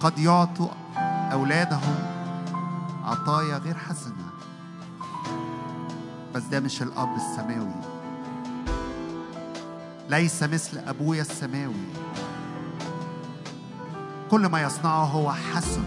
قد 0.00 0.18
يعطوا 0.18 0.68
أولادهم 1.32 1.94
عطايا 3.04 3.58
غير 3.58 3.78
حسنة. 3.78 4.32
بس 6.34 6.42
ده 6.42 6.60
مش 6.60 6.82
الأب 6.82 7.16
السماوي. 7.16 7.80
ليس 10.08 10.42
مثل 10.42 10.78
أبويا 10.78 11.20
السماوي. 11.20 11.86
كل 14.30 14.46
ما 14.46 14.62
يصنعه 14.62 15.04
هو 15.04 15.32
حسن 15.32 15.84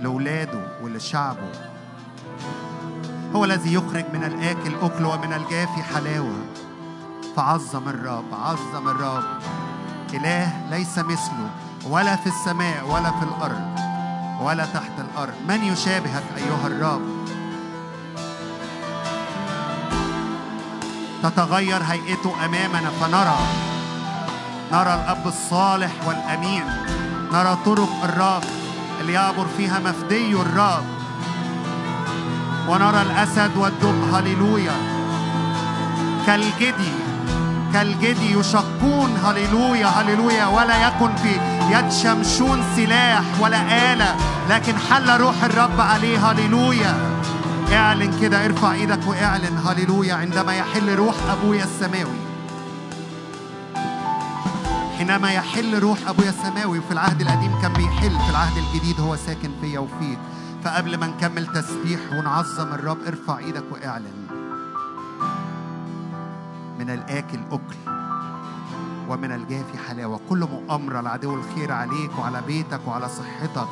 لأولاده 0.00 0.82
ولشعبه. 0.82 1.73
هو 3.36 3.44
الذي 3.44 3.74
يخرج 3.74 4.04
من 4.12 4.24
الآكل 4.24 4.74
أكل 4.82 5.04
ومن 5.04 5.32
الجافي 5.32 5.82
حلاوة. 5.82 6.36
فعظم 7.36 7.88
الرب 7.88 8.24
عظم 8.32 8.88
الرب. 8.88 9.24
إله 10.14 10.52
ليس 10.70 10.98
مثله 10.98 11.50
ولا 11.88 12.16
في 12.16 12.26
السماء 12.26 12.84
ولا 12.88 13.10
في 13.10 13.24
الأرض 13.24 13.80
ولا 14.40 14.64
تحت 14.64 14.92
الأرض. 14.98 15.34
من 15.48 15.64
يشابهك 15.64 16.24
أيها 16.36 16.66
الرب؟ 16.66 17.02
تتغير 21.22 21.82
هيئته 21.82 22.44
أمامنا 22.44 22.90
فنرى. 22.90 23.38
نرى 24.72 24.94
الأب 24.94 25.26
الصالح 25.26 25.92
والأمين. 26.06 26.64
نرى 27.32 27.58
طرق 27.64 28.04
الرب 28.04 28.44
اللي 29.00 29.12
يعبر 29.12 29.46
فيها 29.56 29.78
مفدي 29.78 30.32
الرب. 30.32 30.93
ونرى 32.68 33.02
الأسد 33.02 33.56
والدب 33.56 34.14
هللويا. 34.14 34.76
كالجدي 36.26 36.92
كالجدي 37.72 38.38
يشقون 38.38 39.16
هللويا 39.24 39.86
هللويا. 39.86 40.46
ولا 40.46 40.88
يكن 40.88 41.16
في 41.16 41.40
يد 41.70 41.92
شمشون 41.92 42.64
سلاح 42.76 43.22
ولا 43.40 43.92
آلة 43.92 44.16
لكن 44.50 44.78
حل 44.78 45.20
روح 45.20 45.44
الرب 45.44 45.80
عليه 45.80 46.30
هللويا. 46.30 46.94
اعلن 47.72 48.20
كده 48.20 48.44
ارفع 48.44 48.72
إيدك 48.72 49.06
واعلن 49.06 49.58
هللويا 49.66 50.14
عندما 50.14 50.54
يحل 50.54 50.94
روح 50.94 51.14
أبويا 51.30 51.64
السماوي. 51.64 52.18
حينما 54.98 55.30
يحل 55.32 55.78
روح 55.78 55.98
أبويا 56.08 56.30
السماوي 56.30 56.80
في 56.88 56.92
العهد 56.92 57.20
القديم 57.20 57.60
كان 57.62 57.72
بيحل 57.72 58.10
في 58.10 58.30
العهد 58.30 58.56
الجديد 58.56 59.00
هو 59.00 59.16
ساكن 59.16 59.50
فيا 59.60 59.78
وفيك. 59.78 60.18
فقبل 60.64 60.96
ما 60.98 61.06
نكمل 61.06 61.46
تسبيح 61.46 62.00
ونعظم 62.12 62.72
الرب 62.72 62.98
ارفع 63.06 63.38
إيدك 63.38 63.64
واعلن 63.72 64.26
من 66.78 66.90
الآكل 66.90 67.38
أكل 67.52 67.92
ومن 69.08 69.32
الجافي 69.32 69.78
حلاوة. 69.88 70.20
كل 70.28 70.48
مؤامرة 70.52 71.00
العدو 71.00 71.34
الخير 71.34 71.72
عليك 71.72 72.18
وعلى 72.18 72.42
بيتك 72.46 72.80
وعلى 72.86 73.08
صحتك. 73.08 73.68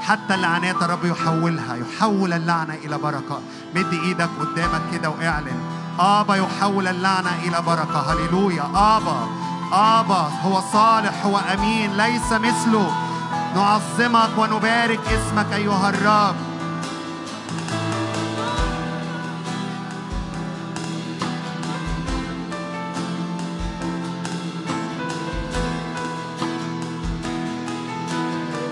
حتى 0.00 0.34
اللعنات 0.34 0.82
الرب 0.82 1.04
يحولها 1.04 1.76
يحول 1.76 2.32
اللعنة 2.32 2.74
إلى 2.74 2.98
بركة. 2.98 3.40
مد 3.74 3.92
إيدك 3.92 4.30
قدامك 4.40 4.82
كده 4.92 5.10
واعلن. 5.10 5.60
آبا 5.98 6.36
يحول 6.36 6.88
اللعنة 6.88 7.34
إلى 7.42 7.62
بركة. 7.62 8.12
هللويا. 8.12 8.64
آبا 8.74 9.28
آبا 9.72 10.30
هو 10.42 10.60
صالح 10.72 11.26
هو 11.26 11.38
أمين 11.38 11.96
ليس 11.96 12.32
مثله. 12.32 13.05
نعظمك 13.56 14.38
ونبارك 14.38 15.00
اسمك 15.08 15.52
أيها 15.52 15.88
الرب. 15.88 16.36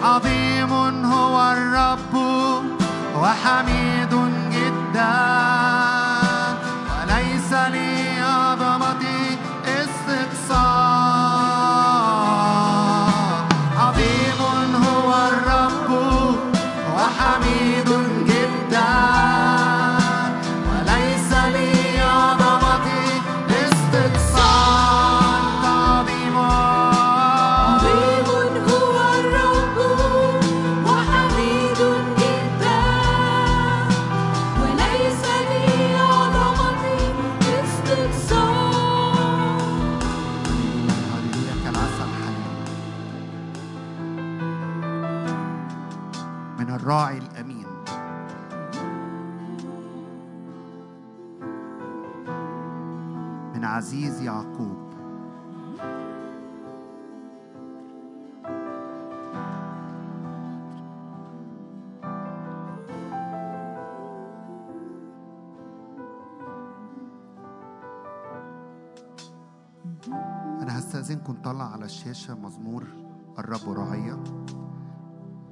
عظيم 0.02 0.72
هو 1.04 1.52
الرب 1.52 2.14
وحميد 3.16 4.14
من 4.14 4.92
على 71.84 71.92
الشاشة 71.92 72.34
مزمور 72.34 72.86
الرب 73.38 73.70
راعية. 73.70 74.24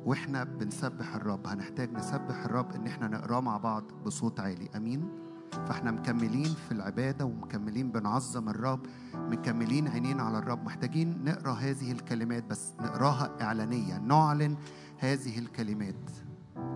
وإحنا 0.04 0.44
بنسبح 0.44 1.14
الرب 1.14 1.46
هنحتاج 1.46 1.92
نسبح 1.92 2.44
الرب 2.44 2.72
إن 2.72 2.86
إحنا 2.86 3.08
نقراه 3.08 3.40
مع 3.40 3.56
بعض 3.56 3.84
بصوت 4.06 4.40
عالي. 4.40 4.68
آمين. 4.76 5.08
فإحنا 5.52 5.90
مكملين 5.90 6.44
في 6.44 6.72
العبادة 6.72 7.24
ومكملين 7.24 7.92
بنعظم 7.92 8.48
الرب 8.48 8.80
مكملين 9.14 9.88
عينين 9.88 10.20
على 10.20 10.38
الرب. 10.38 10.64
محتاجين 10.64 11.24
نقرأ 11.24 11.52
هذه 11.52 11.92
الكلمات 11.92 12.44
بس 12.44 12.72
نقراها 12.80 13.30
إعلانيا 13.40 13.98
نعلن 13.98 14.56
هذه 14.98 15.38
الكلمات. 15.38 16.10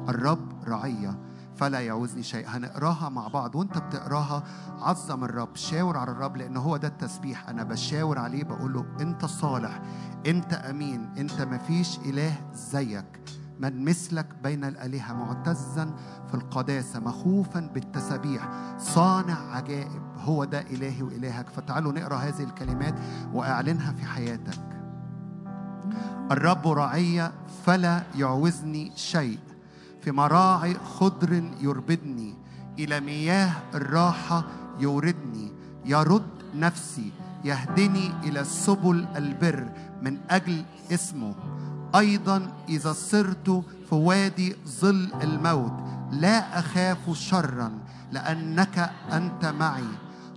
الرب 0.09 0.53
رعية 0.69 1.19
فلا 1.57 1.81
يعوزني 1.81 2.23
شيء. 2.23 2.45
هنقراها 2.49 3.09
مع 3.09 3.29
بعض 3.29 3.55
وانت 3.55 3.79
بتقراها 3.79 4.43
عظم 4.81 5.25
الرب 5.25 5.57
شاور 5.57 5.97
على 5.97 6.11
الرب 6.11 6.37
لأن 6.37 6.57
هو 6.57 6.77
ده 6.77 6.89
التسبيح. 6.89 7.49
أنا 7.49 7.63
بشاور 7.63 8.19
عليه 8.19 8.45
بقول 8.45 8.73
له 8.73 8.87
أنت 9.01 9.25
صالح 9.25 9.83
أنت 10.27 10.53
أمين 10.53 11.09
أنت 11.19 11.43
مفيش 11.43 11.99
إله 11.99 12.33
زيك. 12.55 13.21
من 13.61 13.85
مثلك 13.85 14.27
بين 14.43 14.65
الآلهة 14.65 15.13
معتزا 15.13 15.95
في 16.29 16.35
القداسة 16.35 17.01
مخوفا 17.01 17.61
بالتسابيح 17.61 18.49
صانع 18.79 19.57
عجائب 19.57 20.03
هو 20.17 20.45
ده 20.45 20.61
إلهي 20.61 21.03
وإلهك. 21.03 21.49
فتعالوا 21.49 21.93
نقرأ 21.93 22.17
هذه 22.17 22.43
الكلمات 22.43 22.95
وأعلنها 23.33 23.93
في 23.93 24.05
حياتك. 24.05 24.59
الرب 26.31 26.69
راعي 26.69 27.31
فلا 27.65 28.03
يعوزني 28.15 28.93
شيء. 28.97 29.39
في 30.07 30.13
مراعي 30.13 30.77
خضر 30.99 31.43
يربدني 31.61 32.35
إلى 32.79 33.01
مياه 33.01 33.53
الراحة 33.75 34.45
يوردني. 34.81 35.53
يرد 35.85 36.31
نفسي 36.55 37.13
يهدني 37.45 38.13
إلى 38.25 38.45
سبل 38.45 39.07
البر 39.17 39.69
من 40.03 40.19
أجل 40.31 40.65
اسمه. 40.93 41.35
أيضا 41.95 42.53
إذا 42.69 42.93
صرت 42.93 43.65
في 43.89 43.95
وادي 43.95 44.57
ظل 44.81 45.13
الموت 45.23 45.73
لا 46.11 46.59
أخاف 46.59 47.19
شرا 47.19 47.73
لأنك 48.13 48.91
أنت 49.13 49.45
معي. 49.45 49.91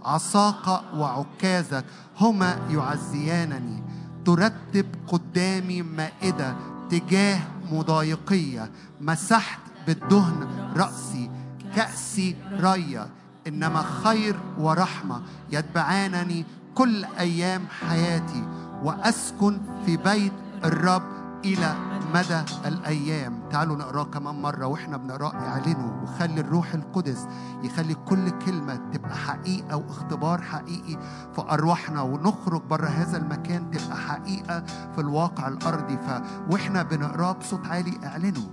عصاك 0.05 0.81
وعكازك 0.95 1.85
هما 2.19 2.57
يعزيانني. 2.69 3.83
ترتب 4.25 4.85
قدامي 5.07 5.81
مائدة 5.81 6.55
تجاه 6.89 7.39
مضايقية 7.71 8.71
مسحت 9.01 9.59
بالدهن 9.87 10.47
رأسي 10.77 11.29
كأسي 11.75 12.35
ريا 12.59 13.09
إنما 13.47 13.81
خير 14.03 14.39
ورحمة 14.59 15.21
يتبعانني 15.51 16.45
كل 16.75 17.05
أيام 17.05 17.67
حياتي 17.89 18.43
وأسكن 18.83 19.57
في 19.85 19.97
بيت 19.97 20.33
الرب 20.63 21.18
إلى 21.45 21.75
مدى 22.13 22.41
الأيام. 22.65 23.39
تعالوا 23.51 23.75
نقراه 23.75 24.03
كمان 24.03 24.41
مرة 24.41 24.65
وإحنا 24.65 24.97
بنقراه 24.97 25.33
اعلنوا 25.33 26.01
وخلي 26.03 26.41
الروح 26.41 26.73
القدس 26.73 27.27
يخلي 27.63 27.93
كل 27.93 28.29
كلمة 28.29 28.75
تبقى 28.75 29.15
حقيقة 29.15 29.77
واختبار 29.77 30.41
حقيقي 30.41 30.97
في 31.35 31.41
أرواحنا 31.41 32.01
ونخرج 32.01 32.61
بره 32.61 32.87
هذا 32.87 33.17
المكان 33.17 33.71
تبقى 33.71 33.97
حقيقة 33.97 34.63
في 34.95 35.01
الواقع 35.01 35.47
الأرضي. 35.47 35.97
ف 35.97 36.21
وإحنا 36.51 36.83
بنقراه 36.83 37.31
بصوت 37.31 37.67
عالي 37.67 37.93
اعلنوا. 38.05 38.49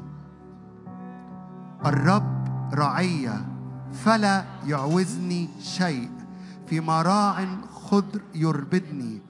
الرب 1.87 2.49
رعية 2.75 3.47
فلا 3.93 4.45
يعوزني 4.67 5.49
شيء. 5.61 6.11
في 6.67 6.81
مراع 6.81 7.47
خضر 7.73 8.21
يربدني 8.35 9.23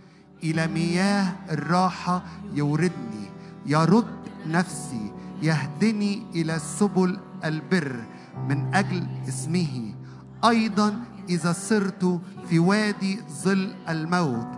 إلى 0.42 0.66
مياه 0.66 1.32
الراحة 1.50 2.22
يوردني. 2.54 3.30
يرد 3.66 4.07
نفسي 4.46 5.12
يهدني 5.42 6.26
إلى 6.35 6.59
سبل 6.59 7.18
البر 7.44 8.05
من 8.48 8.74
أجل 8.74 9.07
اسمه. 9.29 9.94
أيضا 10.44 11.00
إذا 11.29 11.52
صرت 11.52 12.20
في 12.48 12.59
وادي 12.59 13.20
ظل 13.42 13.74
الموت 13.88 14.48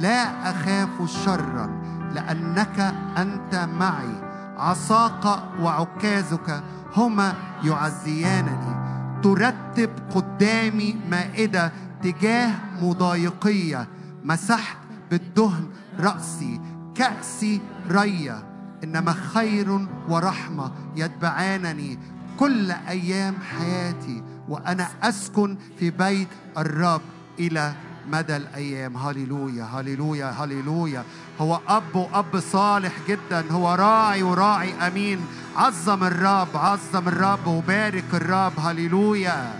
لا 0.00 0.50
أخاف 0.50 1.10
شرا 1.24 1.82
لأنك 2.14 2.94
أنت 3.16 3.68
معي. 3.78 4.26
عصاك 4.56 5.42
وعكازك 5.60 6.62
هما 6.96 7.34
يعزيانني. 7.64 8.76
ترتب 9.22 9.90
قدامي 10.14 10.96
مائدة 11.10 11.72
تجاه 12.02 12.52
مضايقية. 12.82 13.88
مسحت 14.24 14.78
بالدهن 15.10 15.68
رأسي 16.00 16.60
كأسي 16.94 17.60
ريا 17.90 18.55
إنما 18.86 19.12
خير 19.34 19.86
ورحمة 20.08 20.72
يتبعانني 20.96 21.98
كل 22.38 22.70
أيام 22.70 23.34
حياتي 23.50 24.22
وأنا 24.48 24.88
أسكن 25.02 25.56
في 25.78 25.90
بيت 25.90 26.28
الرب 26.58 27.00
إلى 27.38 27.74
مدى 28.08 28.36
الأيام. 28.36 28.96
هللويا 28.96 29.64
هللويا 29.64 30.30
هللويا. 30.30 31.04
هو 31.40 31.60
أب 31.68 31.96
وأب 31.96 32.40
صالح 32.40 32.92
جدا 33.08 33.44
هو 33.50 33.74
راعي 33.74 34.22
وراعي 34.22 34.74
أمين. 34.86 35.20
عظم 35.56 36.04
الرب 36.04 36.56
عظم 36.56 37.08
الرب 37.08 37.46
وبارك 37.46 38.14
الرب. 38.14 38.52
هللويا. 38.60 39.52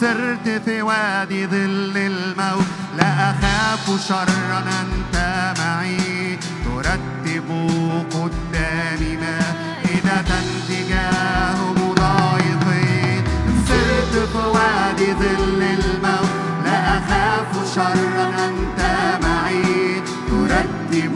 سرت 0.00 0.48
في 0.64 0.82
وادي 0.82 1.46
ظل 1.46 1.96
الموت. 1.96 2.85
لا 2.96 3.30
أخاف 3.30 4.08
شرا 4.08 4.64
أنت 4.80 5.16
معي 5.58 6.38
ترتب 6.64 7.48
قدامي 8.10 9.16
مائدة 9.16 10.30
تجاه 10.68 11.58
مضايقين 11.72 13.24
سرت 13.68 14.28
في 14.32 14.38
وادي 14.38 15.12
ظل 15.14 15.62
الموت. 15.62 16.30
لا 16.64 16.98
أخاف 16.98 17.74
شرا 17.74 18.26
أنت 18.48 18.80
معي 19.24 20.02
ترتب 20.28 21.14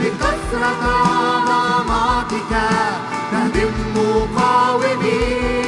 بكثرة 0.00 0.82
عظماتك 0.84 2.52
تهدم 3.30 3.72
مقاومي. 3.94 5.67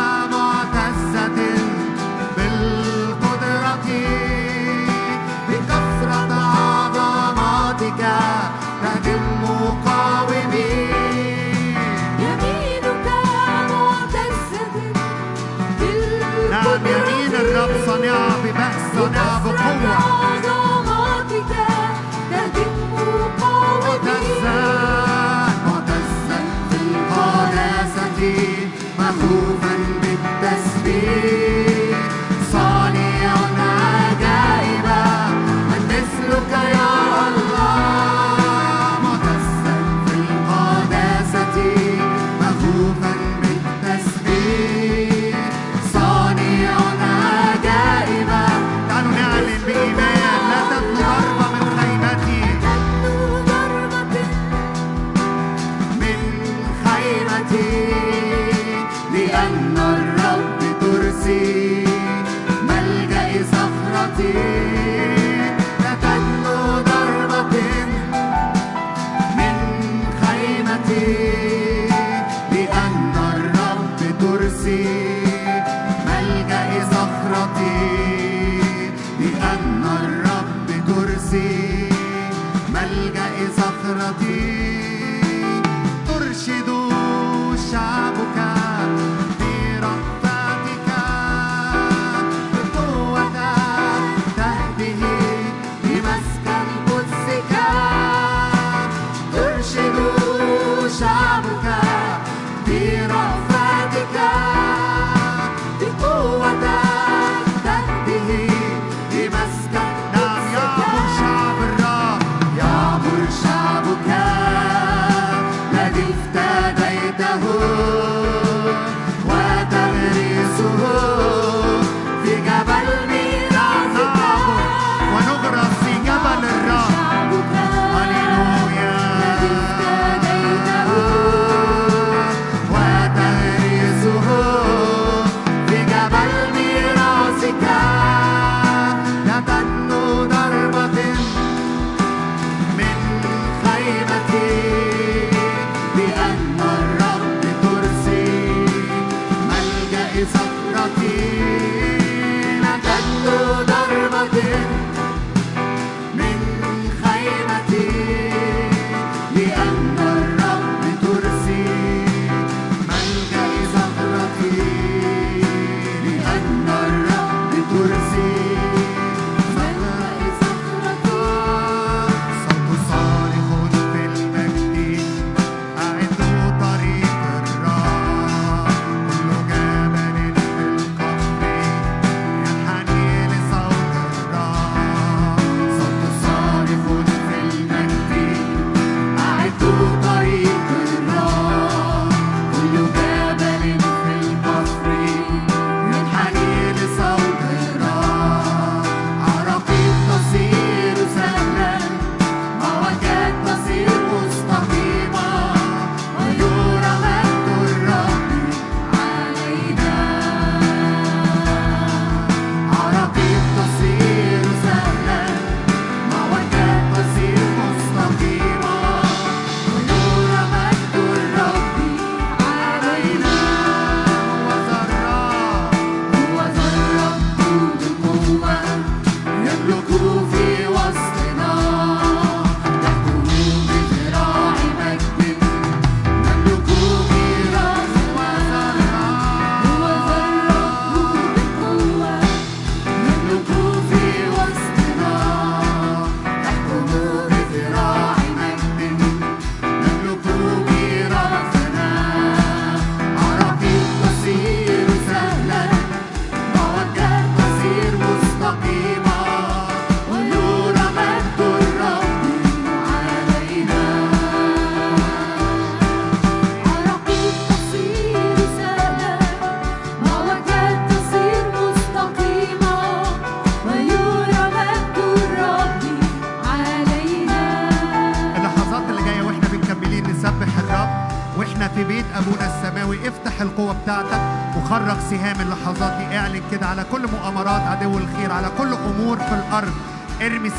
Yeah. 19.71 20.30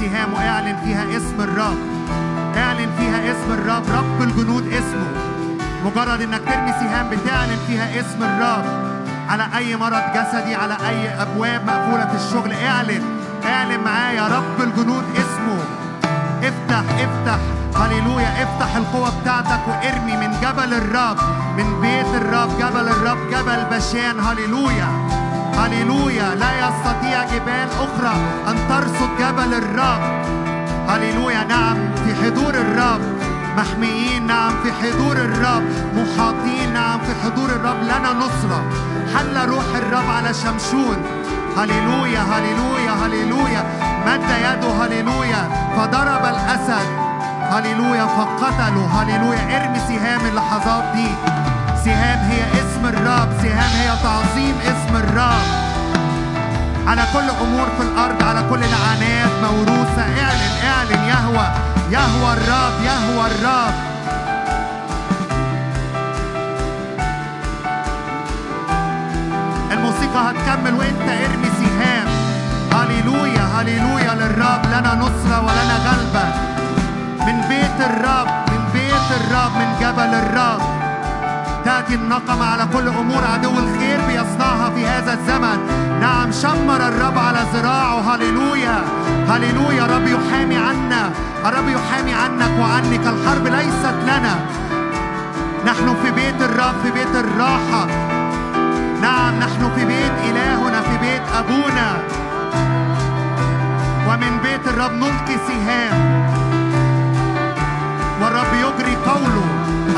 سهام 0.02 0.32
وأعلن 0.34 0.76
فيها 0.84 1.16
اسم 1.16 1.40
الرب. 1.40 1.78
أعلن 2.56 2.90
فيها 2.98 3.30
اسم 3.30 3.52
الرب. 3.52 3.82
رب 3.98 4.22
الجنود 4.22 4.66
اسمه. 4.66 5.10
مجرد 5.84 6.20
إنك 6.20 6.40
ترمي 6.46 6.72
سهام 6.72 7.10
بتعلن 7.10 7.58
فيها 7.66 8.00
اسم 8.00 8.22
الرب. 8.22 8.64
على 9.28 9.46
أي 9.56 9.76
مرض 9.76 10.02
جسدي 10.14 10.54
على 10.54 10.76
أي 10.88 11.08
أبواب 11.22 11.66
مقفولة 11.66 12.06
في 12.06 12.16
الشغل 12.16 12.52
اعلن. 12.52 13.02
اعلن 13.46 13.80
معايا. 13.84 14.28
رب 14.28 14.60
الجنود 14.60 15.04
اسمه. 15.14 15.58
افتح 16.42 16.84
افتح. 17.04 17.38
هللويا. 17.80 18.42
افتح 18.42 18.76
القوة 18.76 19.20
بتاعتك 19.20 19.60
وارمي 19.68 20.16
من 20.16 20.30
جبل 20.42 20.74
الرب. 20.74 21.16
من 21.56 21.80
بيت 21.80 22.14
الرب 22.22 22.50
جبل 22.58 22.88
الرب 22.88 23.18
جبل 23.30 23.76
بشان. 23.76 24.20
هللويا. 24.20 25.01
هللويا 25.58 26.34
لا 26.34 26.50
يستطيع 26.68 27.24
جبال 27.24 27.68
أخرى 27.80 28.14
أن 28.48 28.56
ترصد 28.68 29.10
جبل 29.18 29.54
الرب. 29.54 30.02
هللويا 30.88 31.44
نعم 31.44 31.76
في 31.94 32.14
حضور 32.14 32.54
الرب. 32.54 33.00
محميين 33.56 34.26
نعم 34.26 34.52
في 34.62 34.72
حضور 34.72 35.16
الرب. 35.16 35.62
محاطين 35.96 36.72
نعم 36.72 36.98
في 36.98 37.12
حضور 37.24 37.48
الرب. 37.50 37.82
لنا 37.82 38.12
نصرة. 38.12 38.62
حل 39.14 39.48
روح 39.48 39.64
الرب 39.74 40.10
على 40.10 40.34
شمشون. 40.34 40.96
هللويا 41.56 42.20
هللويا 42.20 42.92
هللويا. 43.02 43.64
مد 44.06 44.30
يده 44.40 44.68
هللويا. 44.68 45.48
فضرب 45.76 46.24
الأسد. 46.24 46.86
هللويا 47.50 48.06
فقتلوا. 48.06 48.86
هللويا. 48.86 49.42
ارمي 49.56 49.78
سهام 49.78 50.26
اللحظات 50.26 50.84
دي. 50.94 51.08
سهام 51.84 52.18
هي 52.30 52.42
اسم 52.52 52.86
الرب 52.86 53.28
سهام 53.42 53.70
هي 53.80 53.90
تعظيم 54.02 54.54
اسم 54.60 54.96
الرب. 54.96 55.46
على 56.86 57.02
كل 57.12 57.30
أمور 57.44 57.66
في 57.78 57.82
الأرض 57.82 58.22
على 58.22 58.42
كل 58.50 58.60
لعنات 58.60 59.30
موروثة 59.42 60.02
اعلن 60.02 60.52
اعلن 60.64 61.04
يهوى 61.04 61.46
يهوى 61.90 62.32
الرب 62.32 62.74
يهوى 62.84 63.26
الرب. 63.26 63.74
الموسيقى 69.72 70.30
هتكمل 70.30 70.74
وانت 70.74 71.08
ارمي 71.08 71.50
سهام 71.60 72.08
هللويا 72.72 73.44
هللويا 73.54 74.14
للرب. 74.14 74.66
لنا 74.66 74.94
نصرة 74.94 75.40
ولنا 75.40 75.76
غلبة. 75.86 76.24
من 77.26 77.40
بيت 77.48 77.90
الرب 77.90 78.28
من 78.50 78.62
بيت 78.72 79.20
الرب 79.20 79.52
من 79.56 79.68
جبل 79.80 80.14
الرب. 80.14 80.71
تأتي 81.72 81.94
النقمة 81.94 82.44
على 82.44 82.66
كل 82.72 82.88
أمور 82.88 83.24
عدو 83.32 83.50
الخير 83.50 84.00
بيصنعها 84.08 84.70
في 84.74 84.86
هذا 84.86 85.12
الزمن. 85.12 85.58
نعم 86.00 86.32
شمر 86.32 86.76
الرب 86.76 87.18
على 87.18 87.38
ذراعه. 87.54 88.14
هللويا. 88.14 88.78
هللويا 89.28 89.84
الرب 89.84 90.06
يحامي 90.06 90.56
عنا. 90.56 91.10
الرب 91.46 91.68
يحامي 91.68 92.14
عنك 92.14 92.52
وعنك. 92.60 93.06
الحرب 93.06 93.46
ليست 93.46 93.96
لنا. 94.08 94.34
نحن 95.66 95.96
في 96.02 96.10
بيت 96.10 96.42
الرب 96.42 96.74
في 96.82 96.90
بيت 96.90 97.14
الراحة. 97.24 97.86
نعم 99.02 99.38
نحن 99.38 99.70
في 99.76 99.84
بيت 99.84 100.12
إلهنا 100.28 100.80
في 100.80 100.96
بيت 101.00 101.22
أبونا. 101.38 101.90
ومن 104.08 104.38
بيت 104.42 104.68
الرب 104.68 104.92
نلقي 104.92 105.36
سهام. 105.48 105.96
والرب 108.22 108.52
يجري 108.54 108.96
قوله. 108.96 109.46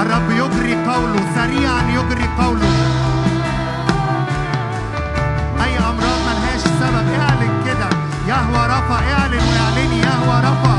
الرب 0.01 0.31
يجري 0.31 0.44
قوله 0.73 1.21
سريعا 1.35 1.83
يجري 1.83 2.29
قوله. 2.39 2.75
أي 5.65 5.79
أمراض 5.79 6.21
ملهاش 6.29 6.61
سبب 6.61 7.07
اعلن 7.21 7.53
كده. 7.67 7.89
يهوى 8.29 8.67
رفا 8.67 8.99
اعلن 9.13 9.43
واعلني 9.49 9.99
يهوى 9.99 10.37
رفا 10.41 10.77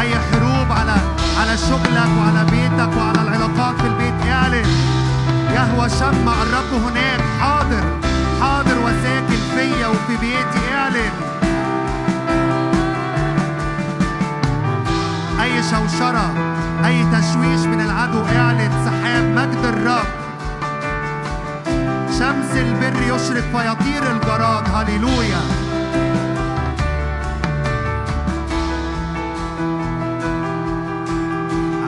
أي 0.00 0.14
حروب 0.14 0.72
على 0.72 0.96
على 1.40 1.56
شغلك 1.56 2.10
وعلى 2.18 2.44
بيتك 2.50 2.96
وعلى 2.96 3.20
العلاقات 3.22 3.80
في 3.80 3.86
البيت 3.86 4.26
اعلن. 4.32 4.66
يهوى 5.54 5.88
شم 5.88 6.28
الرب 6.28 6.82
هناك. 6.84 7.20
حاضر 7.40 7.84
حاضر 8.40 8.78
وساكن 8.78 9.40
فيا 9.56 9.86
وفي 9.86 10.16
بيتي 10.20 10.74
اعلن. 10.74 11.12
أي 15.42 15.62
شوشرة. 15.62 16.53
أي 16.86 17.04
تشويش 17.04 17.66
من 17.66 17.80
العدو 17.80 18.22
اعلن 18.36 18.70
سحاب 18.84 19.24
مجد 19.24 19.64
الرب. 19.64 20.06
شمس 22.18 22.56
البر 22.56 23.02
يشرق 23.02 23.44
فيطير 23.52 24.10
الجراد. 24.10 24.64
هللويا. 24.74 25.40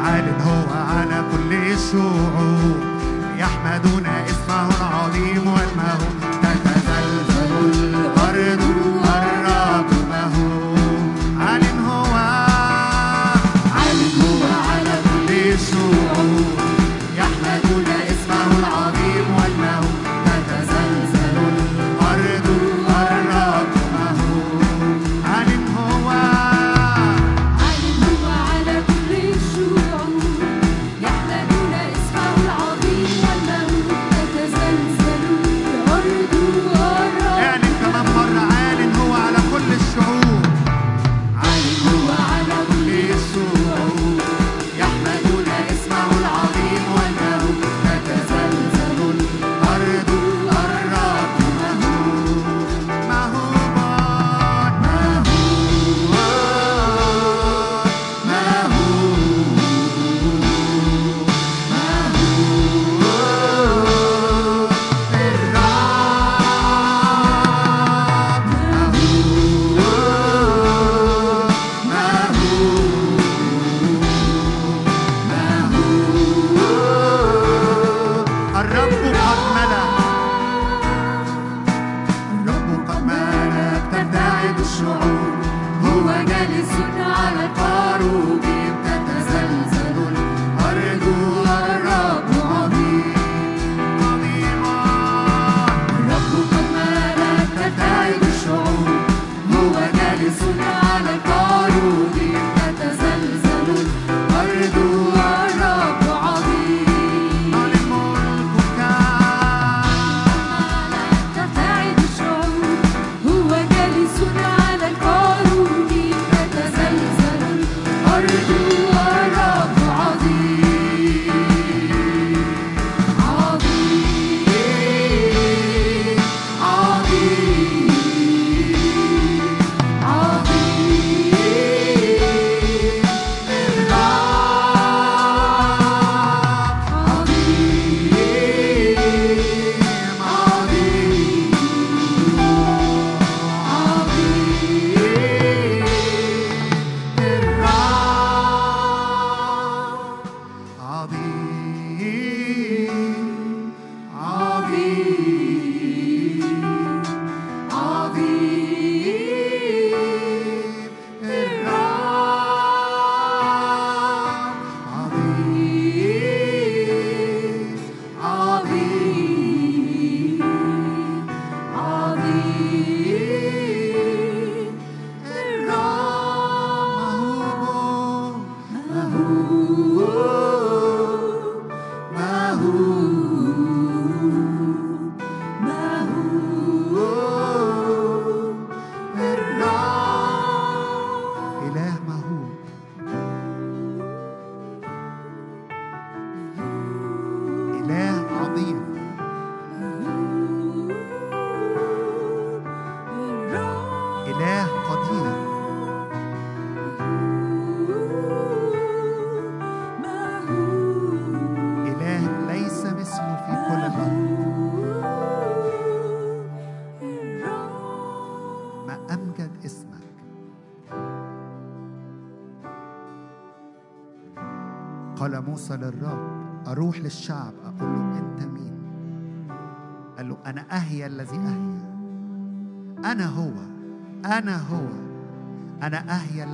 عال 0.05 0.29
هو 0.47 0.67
على 0.91 1.25
كل 1.33 1.55
الشعوب 1.55 2.81
يحمدون 3.39 4.07
اسمه 4.07 4.69
العظيم 4.81 5.47
واسمه 5.47 6.16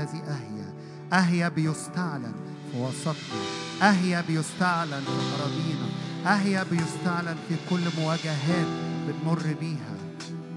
الذي 0.03 0.23
أهيا 0.23 0.73
أهيا 1.13 1.49
بيستعلن. 1.49 2.35
في 2.73 2.79
وسطنا 2.81 3.39
أهيا 3.83 4.21
بيستعلن 4.29 5.01
في 5.01 5.11
أراضينا 5.41 5.87
أهيا 6.27 6.63
بيستعلن 6.71 7.37
في 7.49 7.57
كل 7.71 7.81
مواجهات 7.99 8.67
بتمر 9.09 9.55
بيها. 9.61 9.97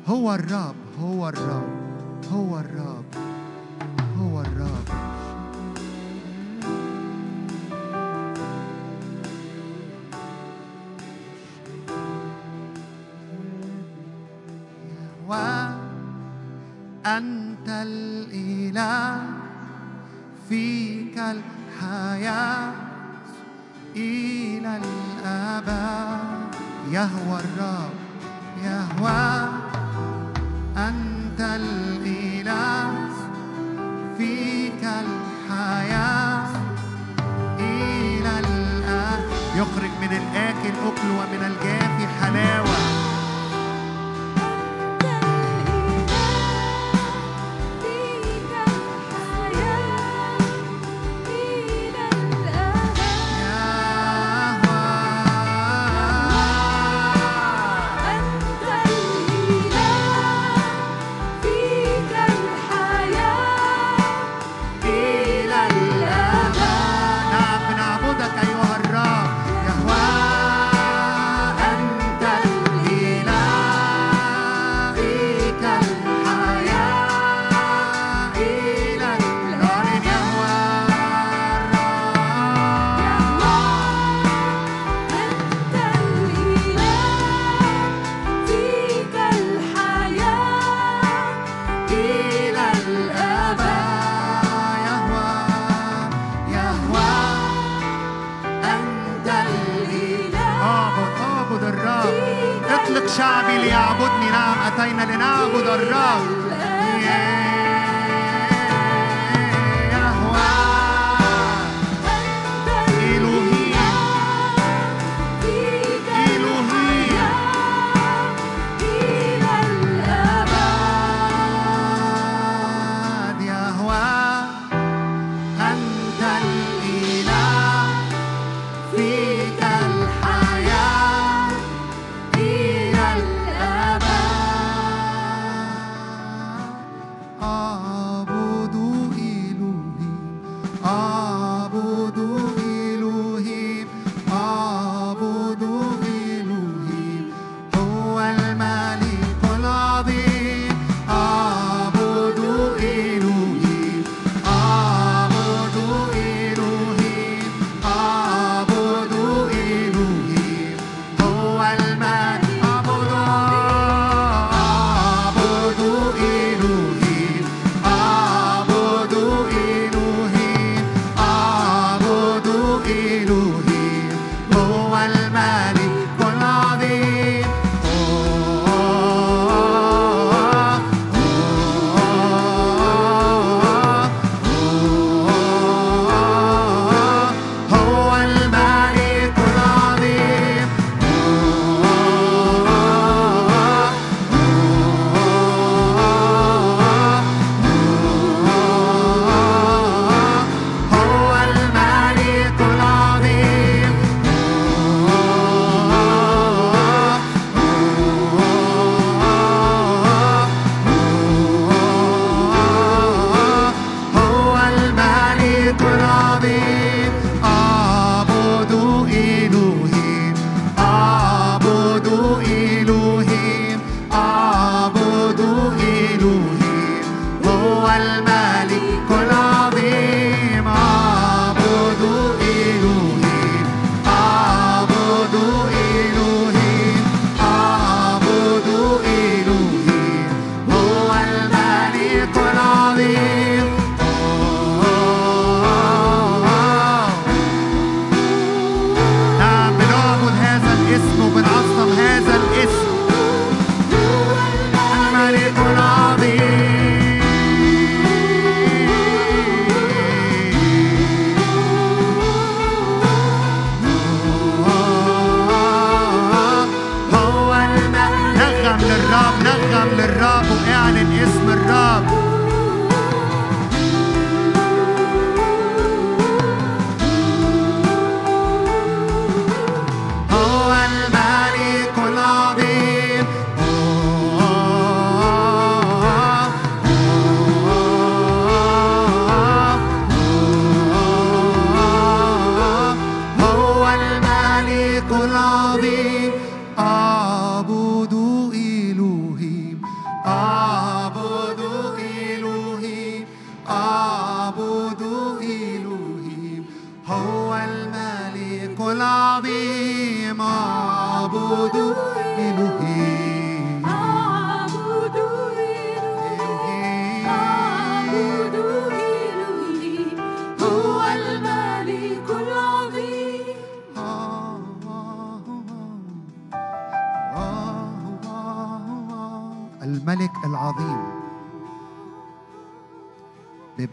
هو 0.08 0.36
الرب. 0.36 0.76
هو 1.02 1.30
الرب. 1.30 1.70
هو 2.32 2.60
الرب. 2.60 3.06
هو 4.20 4.42
الرب. 4.42 4.90
وأنت 17.06 17.70
الإله. 17.70 19.35
فيك 20.50 21.18
الحياة 21.18 22.72
إلى 23.96 24.78
الأبد. 24.78 26.56
يهوى 26.92 27.40
الرب 27.40 27.94
يهوى 28.64 29.50
أنت 30.78 31.42
الإله. 31.42 33.10
فيك 34.18 34.84
الحياة 34.84 36.48
إلى 37.60 38.40
الأبد. 38.40 39.30
يخرج 39.56 39.92
من 40.02 40.12
الآكل 40.12 40.76
أكل 40.88 41.10
ومن 41.10 41.42
الجافي 41.52 42.08
حلاوة. 42.22 43.05
أتينا 104.78 105.04
لنعبد 105.04 105.68
الرب 105.68 106.35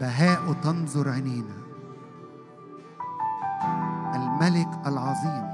ببهائه 0.03 0.53
تنظر 0.53 1.09
عينينا. 1.09 1.55
الملك 4.15 4.87
العظيم. 4.87 5.47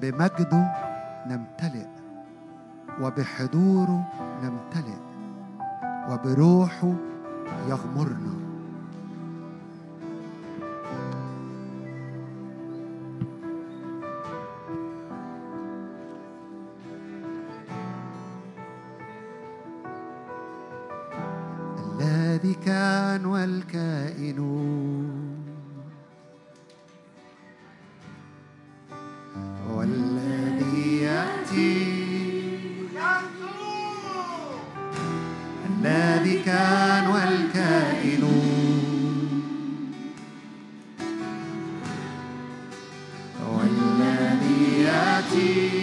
بمجده 0.00 0.72
نمتلئ 1.26 1.86
وبحضوره 3.00 4.08
نمتلئ 4.42 4.98
وبروحه 6.10 6.92
يغمرنا. 7.68 8.41
والكائن. 23.26 24.38
والذي 29.70 31.02
يأتي. 31.02 32.02
الذي 35.70 36.42
كان 36.42 37.06
والكائن. 37.06 38.22
والذي 43.48 44.82
يأتي. 44.82 45.81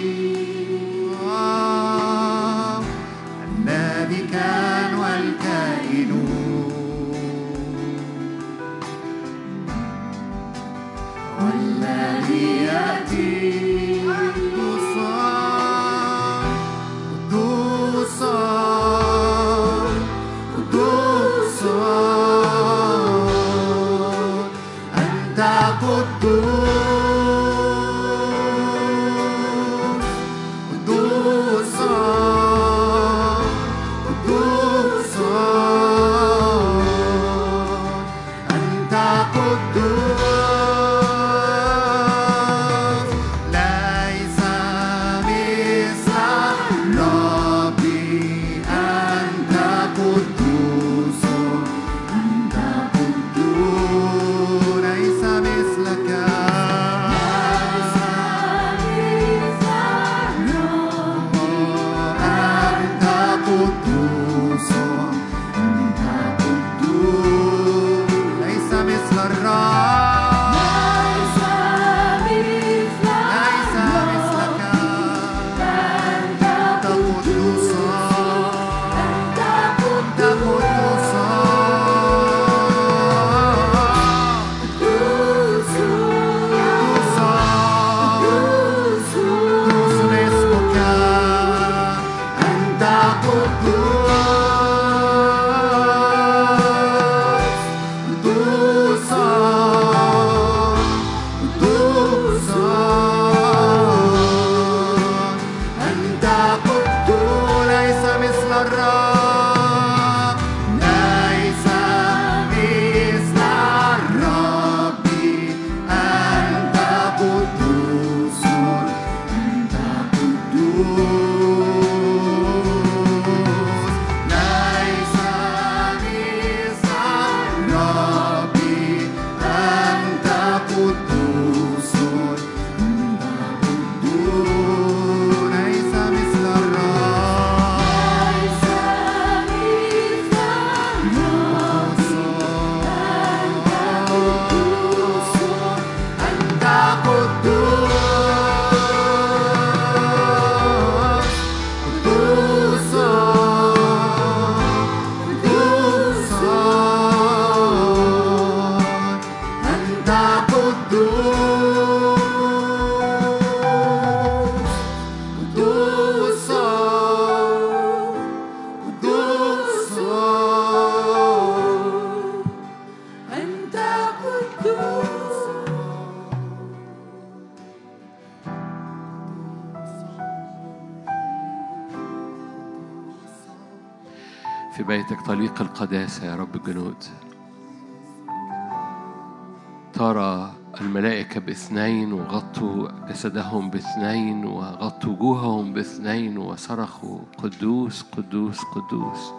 ترى 189.99 190.53
الملائكة 190.81 191.39
باثنين 191.39 192.13
وغطوا 192.13 192.87
جسدهم 193.09 193.69
باثنين 193.69 194.45
وغطوا 194.45 195.13
وجوههم 195.13 195.73
باثنين 195.73 196.37
وصرخوا 196.37 197.19
قدوس 197.37 198.01
قدوس 198.01 198.59
قدوس. 198.63 199.31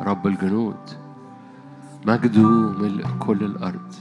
رب 0.00 0.26
الجنود 0.26 0.76
مجده 2.06 2.48
ملء 2.48 3.06
كل 3.18 3.44
الأرض. 3.44 3.94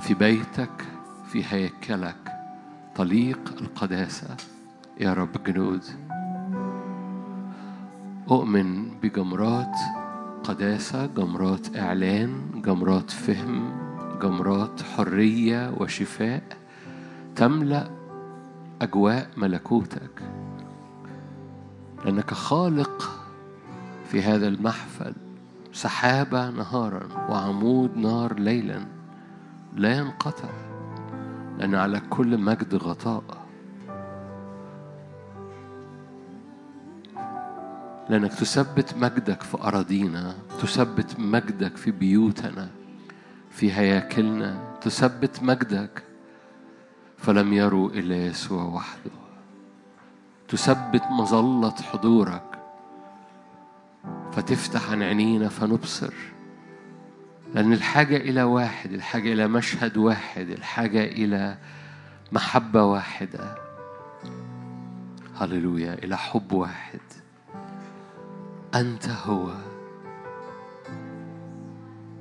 في 0.00 0.14
بيتك 0.14 0.84
في 1.32 1.44
هيكلك 1.48 2.32
طليق 2.96 3.54
القداسة 3.60 4.36
يا 5.00 5.14
رب 5.14 5.36
الجنود. 5.36 5.84
أؤمن 8.30 8.90
بجمرات 9.02 9.76
قداسة 10.50 11.06
جمرات 11.06 11.76
إعلان 11.76 12.62
جمرات 12.64 13.10
فهم 13.10 13.72
جمرات 14.22 14.82
حرية 14.82 15.74
وشفاء 15.80 16.42
تملأ 17.36 17.90
أجواء 18.82 19.30
ملكوتك. 19.36 20.22
لأنك 22.04 22.30
خالق 22.30 23.10
في 24.08 24.22
هذا 24.22 24.48
المحفل 24.48 25.12
سحابة 25.72 26.50
نهارا 26.50 27.08
وعمود 27.30 27.96
نار 27.96 28.38
ليلا 28.38 28.86
لا 29.76 29.98
ينقطع 29.98 30.50
لأن 31.58 31.74
على 31.74 32.00
كل 32.00 32.38
مجد 32.38 32.74
غطاء. 32.74 33.39
لأنك 38.10 38.34
تثبت 38.34 38.94
مجدك 38.96 39.42
في 39.42 39.56
أراضينا 39.62 40.34
تثبت 40.60 41.20
مجدك 41.20 41.76
في 41.76 41.90
بيوتنا 41.90 42.68
في 43.50 43.72
هياكلنا 43.72 44.78
تثبت 44.80 45.42
مجدك. 45.42 46.02
فلم 47.18 47.52
يروا 47.52 47.90
إلا 47.90 48.26
يسوع 48.26 48.62
وحده. 48.62 49.10
تثبت 50.48 51.02
مظلة 51.10 51.74
حضورك. 51.74 52.58
فتفتح 54.32 54.90
عن 54.90 55.02
عينينا 55.02 55.48
فنبصر. 55.48 56.14
لأن 57.54 57.72
الحاجة 57.72 58.16
إلى 58.16 58.42
واحد 58.42 58.92
الحاجة 58.92 59.32
إلى 59.32 59.48
مشهد 59.48 59.96
واحد 59.96 60.50
الحاجة 60.50 61.04
إلى 61.04 61.58
محبة 62.32 62.84
واحدة. 62.84 63.54
هللويا 65.40 65.94
إلى 65.94 66.18
حب 66.18 66.52
واحد. 66.52 67.00
أنت 68.74 69.08
هو. 69.08 69.50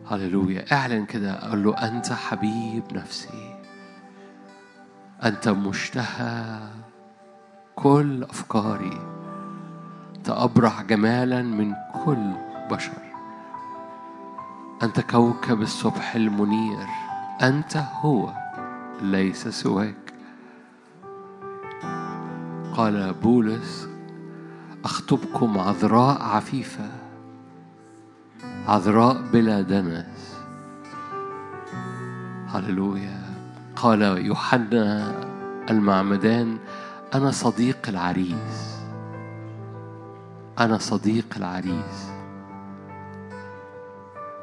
هللويا. 0.08 0.74
اعلن 0.74 1.06
كده 1.06 1.40
قول 1.40 1.64
له 1.64 1.78
أنت 1.78 2.14
حبيب 2.14 2.84
نفسي. 2.94 3.56
أنت 5.24 5.50
مشتهى 5.50 6.60
كل 7.76 8.24
أفكاري. 8.24 9.00
أنت 10.16 10.30
أبرع 10.30 10.82
جمالا 10.82 11.42
من 11.42 11.74
كل 12.06 12.34
بشر. 12.72 13.02
أنت 14.84 15.00
كوكب 15.00 15.62
الصبح 15.62 16.16
المنير. 16.16 16.88
أنت 17.42 17.78
هو 17.78 18.34
ليس 19.02 19.48
سواك. 19.48 20.14
قال 22.74 23.14
بولس 23.14 23.90
أخطبكم 24.86 25.60
عذراء 25.60 26.22
عفيفة 26.22 26.90
عذراء 28.68 29.22
بلا 29.34 29.62
دنس. 29.62 30.38
هللويا. 32.48 33.22
قال 33.76 34.02
يوحنا 34.02 35.14
المعمدان 35.70 36.58
أنا 37.16 37.32
صديق 37.32 37.78
العريس. 37.90 38.80
أنا 40.60 40.78
صديق 40.78 41.26
العريس. 41.38 42.10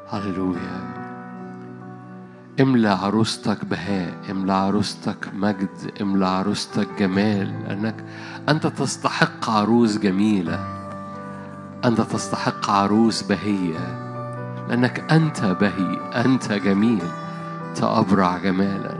هللويا. 0.09 0.96
املى 2.59 2.89
عروستك 2.89 3.65
بهاء 3.65 4.13
املى 4.31 4.53
عروستك 4.53 5.29
مجد 5.33 5.69
املى 6.01 6.27
عروستك 6.27 6.87
جمال 6.99 7.63
لأنك 7.67 7.95
أنت 8.49 8.67
تستحق 8.67 9.49
عروس 9.49 9.97
جميلة. 9.97 10.59
أنت 11.85 12.01
تستحق 12.01 12.69
عروس 12.69 13.23
بهية 13.23 14.07
لأنك 14.69 15.11
أنت 15.11 15.45
بهي 15.45 16.21
أنت 16.25 16.51
جميل. 16.53 17.03
أنت 17.69 17.83
أبرع 17.83 18.37
جمالا. 18.37 18.97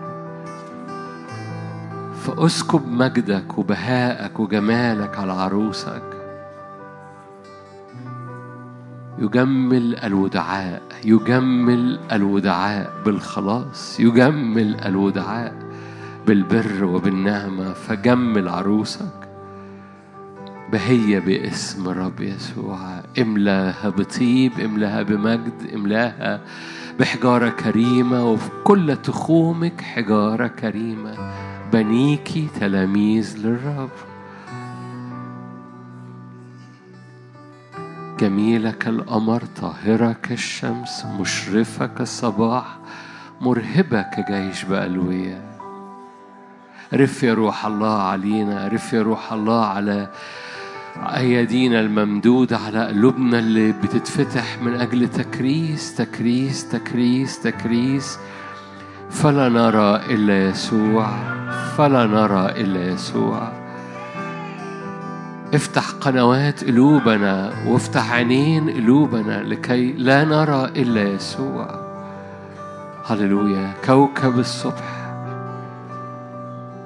فأسكب 2.26 2.88
مجدك 2.88 3.58
وبهائك 3.58 4.40
وجمالك 4.40 5.20
على 5.20 5.34
عروسك. 5.34 6.17
يجمل 9.20 9.96
الودعاء 9.96 10.82
يجمل 11.06 12.00
الودعاء 12.12 12.94
بالخلاص 13.06 14.00
يجمل 14.00 14.80
الودعاء 14.86 15.54
بالبر 16.28 16.84
وبالنعمة 16.84 17.74
فجمل 17.74 18.50
عروسك 18.50 19.30
بهية 20.72 21.20
باسم 21.20 21.90
الرب 21.90 22.22
يسوع. 22.22 22.78
املاها 23.22 23.90
بطيب 23.90 24.60
املاها 24.60 25.02
بمجد 25.02 25.54
املاها 25.74 26.42
بحجارة 27.00 27.50
كريمة 27.50 28.32
وفي 28.32 28.50
كل 28.64 28.96
تخومك 28.96 29.82
حجارة 29.82 30.48
كريمة. 30.48 31.16
بنيكي 31.74 32.48
تلاميذ 32.60 33.38
للرب. 33.38 33.90
جميلة 38.20 38.72
كالقمر 38.72 39.44
طاهرة 39.62 40.16
كالشمس 40.24 41.06
مشرفة 41.20 41.86
كالصباح 41.86 42.66
مرهبة 43.42 44.02
كجيش 44.02 44.64
بألوية. 44.64 45.42
رف 46.94 47.24
يا 47.24 47.34
روح 47.34 47.66
الله 47.66 48.02
علينا 48.02 48.68
رف 48.68 48.94
يا 48.94 49.02
روح 49.02 49.34
الله 49.34 49.66
على 49.66 50.10
أيادينا 50.98 51.80
الممدودة 51.80 52.58
على 52.58 52.86
قلوبنا 52.88 53.40
اللي 53.40 53.72
بتتفتح 53.72 54.62
من 54.62 54.74
أجل 54.74 55.08
تكريس 55.08 55.96
تكريس 55.96 56.70
تكريس 56.70 57.40
تكريس. 57.42 58.20
فلا 59.10 59.50
نرى 59.50 59.96
إلا 59.96 60.50
يسوع 60.50 61.08
فلا 61.78 62.06
نرى 62.06 62.52
إلا 62.62 62.88
يسوع. 62.94 63.67
افتح 65.54 65.90
قنوات 65.90 66.64
قلوبنا 66.64 67.54
وافتح 67.68 68.14
عينين 68.14 68.70
قلوبنا 68.70 69.44
لكي 69.44 69.94
لا 69.94 70.24
نرى 70.24 70.66
إلا 70.76 71.02
يسوع. 71.04 71.88
هللويا. 73.06 73.74
كوكب 73.86 74.40
الصبح. 74.40 75.14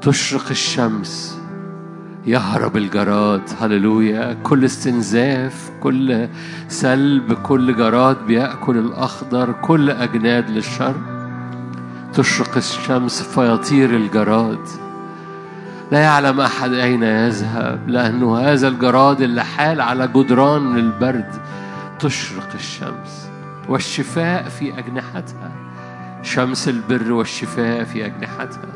تشرق 0.01 0.49
الشمس. 0.49 1.39
يهرب 2.26 2.78
الجراد. 2.78 3.41
هللويا. 3.62 4.38
كل 4.43 4.66
استنزاف 4.66 5.72
كل 5.84 6.28
سلب 6.68 7.34
كل 7.34 7.76
جراد 7.76 8.18
بيأكل 8.28 8.78
الأخضر 8.78 9.51
كل 9.51 9.89
أجناد 9.89 10.49
للشر. 10.49 10.95
تشرق 12.14 12.57
الشمس. 12.57 13.22
فيطير 13.22 13.89
الجراد. 13.89 14.68
لا 15.92 16.00
يعلم 16.00 16.42
أحد 16.42 16.74
أين 16.74 17.04
يذهب 17.04 17.89
لأنه 17.89 18.38
هذا 18.38 18.68
الجراد 18.68 19.22
اللي 19.22 19.44
حال 19.44 19.82
على 19.82 20.08
جدران 20.08 20.78
البرد 20.78 21.32
تشرق 22.00 22.48
الشمس 22.56 23.30
والشفاء 23.70 24.50
في 24.50 24.80
أجنحتها. 24.80 25.52
شمس 26.24 26.68
البر 26.68 27.12
والشفاء 27.12 27.84
في 27.84 28.06
أجنحتها. 28.06 28.70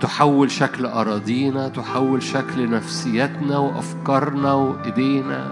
تحول 0.00 0.50
شكل 0.50 0.86
أراضينا 0.86 1.68
تحول 1.68 2.22
شكل 2.22 2.70
نفسيتنا 2.70 3.58
وأفكارنا 3.58 4.52
وإيدينا. 4.52 5.50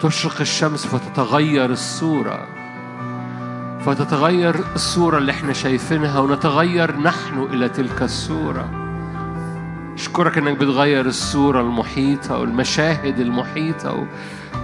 تشرق 0.00 0.40
الشمس 0.40 0.86
فتتغير 0.86 1.70
الصورة. 1.70 2.46
فتتغير 3.80 4.56
الصورة 4.74 5.18
اللي 5.18 5.32
إحنا 5.32 5.52
شايفينها 5.52 6.18
ونتغير 6.18 6.96
نحن 6.96 7.42
إلى 7.52 7.68
تلك 7.68 8.02
الصورة. 8.02 8.89
أشكرك 10.00 10.38
إنك 10.38 10.56
بتغير 10.56 11.06
الصورة 11.06 11.60
المحيطة 11.60 12.38
والمشاهد 12.38 13.20
المحيطة 13.20 14.06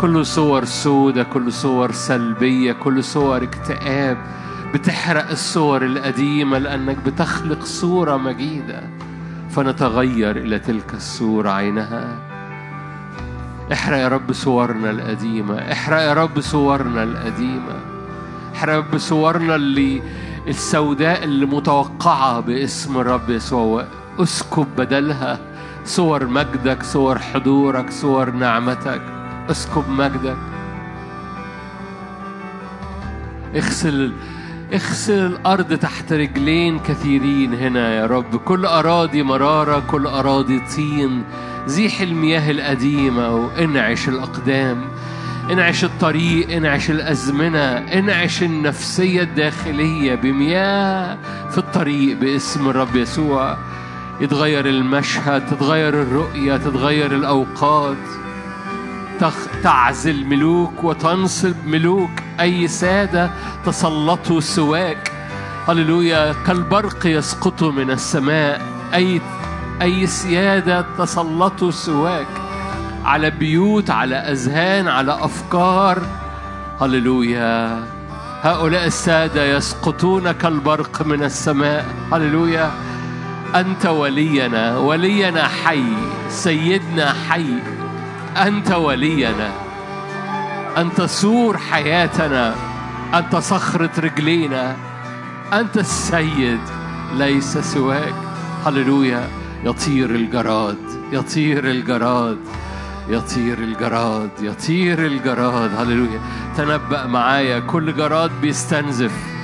كل 0.00 0.26
صور 0.26 0.64
سودة 0.64 1.22
كل 1.22 1.52
صور 1.52 1.92
سلبية 1.92 2.72
كل 2.72 3.04
صور 3.04 3.42
اكتئاب. 3.42 4.18
بتحرق 4.74 5.30
الصور 5.30 5.84
القديمة 5.84 6.58
لأنك 6.58 6.96
بتخلق 7.06 7.64
صورة 7.64 8.16
مجيدة. 8.16 8.82
فنتغير 9.50 10.36
إلى 10.36 10.58
تلك 10.58 10.94
الصورة 10.94 11.50
عينها. 11.50 12.18
احرق 13.72 13.98
يا 13.98 14.08
رب 14.08 14.32
صورنا 14.32 14.90
القديمة. 14.90 15.72
احرق 15.72 16.00
يا 16.00 16.14
رب 16.14 16.40
صورنا 16.40 17.02
القديمة. 17.02 17.76
احرق 18.54 18.72
يا 18.72 18.78
رب 18.78 18.98
صورنا 18.98 19.54
اللي 19.54 20.02
السوداء 20.48 21.24
اللي 21.24 21.46
متوقعة 21.46 22.40
باسم 22.40 22.98
الرب 22.98 23.30
يسوع. 23.30 23.84
اسكب 24.18 24.66
بدلها 24.76 25.38
صور 25.84 26.26
مجدك 26.26 26.82
صور 26.82 27.18
حضورك 27.18 27.90
صور 27.90 28.30
نعمتك. 28.30 29.02
اسكب 29.50 29.88
مجدك. 29.88 30.36
اغسل 33.56 34.12
اغسل 34.74 35.26
الأرض 35.26 35.74
تحت 35.74 36.12
رجلين 36.12 36.78
كثيرين 36.78 37.54
هنا 37.54 37.94
يا 37.94 38.06
رب. 38.06 38.36
كل 38.36 38.66
أراضي 38.66 39.22
مرارة 39.22 39.82
كل 39.90 40.06
أراضي 40.06 40.60
طين. 40.76 41.24
زيح 41.66 42.00
المياه 42.00 42.50
القديمة 42.50 43.34
وانعش 43.34 44.08
الأقدام. 44.08 44.84
انعش 45.52 45.84
الطريق 45.84 46.50
انعش 46.50 46.90
الأزمنة. 46.90 47.78
انعش 47.78 48.42
النفسية 48.42 49.22
الداخلية 49.22 50.14
بمياه 50.14 51.18
في 51.50 51.58
الطريق 51.58 52.16
باسم 52.16 52.68
الرب 52.68 52.96
يسوع. 52.96 53.56
يتغير 54.20 54.66
المشهد 54.66 55.46
تتغير 55.46 56.02
الرؤية 56.02 56.56
تتغير 56.56 57.14
الأوقات. 57.14 57.96
تعزل 59.62 60.26
ملوك 60.26 60.84
وتنصب 60.84 61.54
ملوك. 61.66 62.10
أي 62.40 62.68
سادة 62.68 63.30
تسلطوا 63.66 64.40
سواك. 64.40 65.12
هللويا 65.68 66.34
كالبرق 66.46 67.06
يسقط 67.06 67.62
من 67.62 67.90
السماء. 67.90 68.62
أي 68.94 69.20
أي 69.82 70.06
سيادة 70.06 70.86
تسلطوا 70.98 71.70
سواك. 71.70 72.26
على 73.04 73.30
بيوت 73.30 73.90
على 73.90 74.16
أذهان 74.16 74.88
على 74.88 75.12
أفكار. 75.12 76.02
هللويا 76.80 77.84
هؤلاء 78.42 78.86
السادة 78.86 79.56
يسقطون 79.56 80.32
كالبرق 80.32 81.02
من 81.06 81.22
السماء. 81.22 81.86
هللويا 82.12 82.70
أنت 83.54 83.86
ولينا 83.86 84.78
ولينا 84.78 85.48
حي 85.48 85.84
سيدنا 86.28 87.14
حي 87.28 87.54
أنت 88.36 88.72
ولينا. 88.72 89.50
أنت 90.76 91.02
سور 91.02 91.58
حياتنا 91.58 92.54
أنت 93.14 93.36
صخرة 93.36 93.90
رجلينا. 93.98 94.76
أنت 95.52 95.76
السيد 95.76 96.60
ليس 97.14 97.58
سواك. 97.58 98.14
هللويا. 98.66 99.28
يطير 99.64 100.10
الجراد 100.10 100.78
يطير 101.12 101.70
الجراد 101.70 102.38
يطير 103.08 103.58
الجراد 103.58 104.30
يطير 104.40 105.06
الجراد. 105.06 105.70
هللويا. 105.76 106.20
تنبأ 106.56 107.06
معايا. 107.06 107.60
كل 107.60 107.96
جراد 107.96 108.30
بيستنزف. 108.42 109.35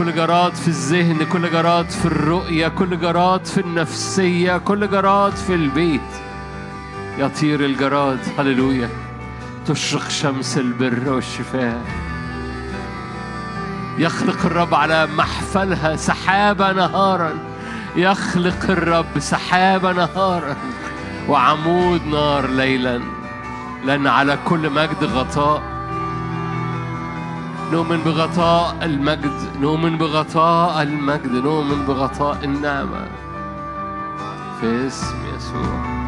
كل 0.00 0.14
جراد 0.14 0.54
في 0.54 0.68
الذهن 0.68 1.24
كل 1.24 1.50
جراد 1.50 1.90
في 1.90 2.06
الرؤية 2.06 2.68
كل 2.68 3.00
جراد 3.00 3.44
في 3.44 3.60
النفسية 3.60 4.58
كل 4.58 4.90
جراد 4.90 5.32
في 5.32 5.54
البيت. 5.54 6.00
يطير 7.18 7.64
الجراد 7.64 8.18
هللويا. 8.38 8.88
تشرق 9.66 10.08
شمس 10.08 10.58
البر 10.58 11.12
والشفاء. 11.12 11.82
يخلق 13.98 14.46
الرب 14.46 14.74
على 14.74 15.06
محفلها 15.06 15.96
سحابة 15.96 16.72
نهارا. 16.72 17.32
يخلق 17.96 18.70
الرب 18.70 19.18
سحابة 19.18 19.92
نهارا. 19.92 20.56
وعمود 21.28 22.06
نار 22.06 22.46
ليلا. 22.50 23.00
لأن 23.86 24.06
على 24.06 24.38
كل 24.44 24.70
مجد 24.70 25.04
غطاء. 25.04 25.69
نؤمن 27.72 27.96
بغطاء 27.96 28.76
المجد 28.82 29.32
نؤمن 29.60 29.98
بغطاء 29.98 30.82
المجد 30.82 31.32
نؤمن 31.32 31.86
بغطاء 31.86 32.44
النعمة. 32.44 33.08
في 34.60 34.86
اسم 34.86 35.16
يسوع. 35.36 35.99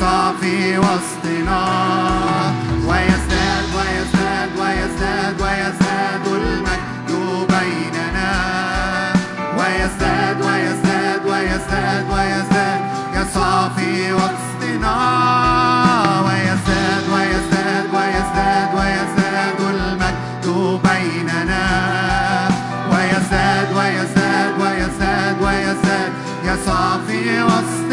يسوع 0.00 0.32
في 0.40 0.78
وسطنا. 0.78 1.62
ويزداد 2.86 3.64
ويزداد 3.76 4.50
ويزداد 4.60 5.40
ويزداد 5.40 6.26
المجد 6.26 7.10
بيننا. 7.48 8.32
ويزداد 9.58 10.36
ويزداد 10.42 11.26
ويزداد 11.26 12.04
ويزداد 12.12 12.80
يسوع 13.14 13.68
في 13.68 14.12
وسطنا. 14.12 14.96
ويزداد 16.26 17.04
ويزداد 17.14 17.86
ويزداد 17.94 18.68
ويزداد 18.74 19.60
المجد 19.60 20.46
بيننا. 20.82 21.66
ويزداد 22.92 23.68
ويزداد 23.76 24.60
ويزداد 24.60 25.42
ويزداد 25.42 26.12
يسوع 26.44 26.98
في 27.06 27.42
وسطنا. 27.42 27.89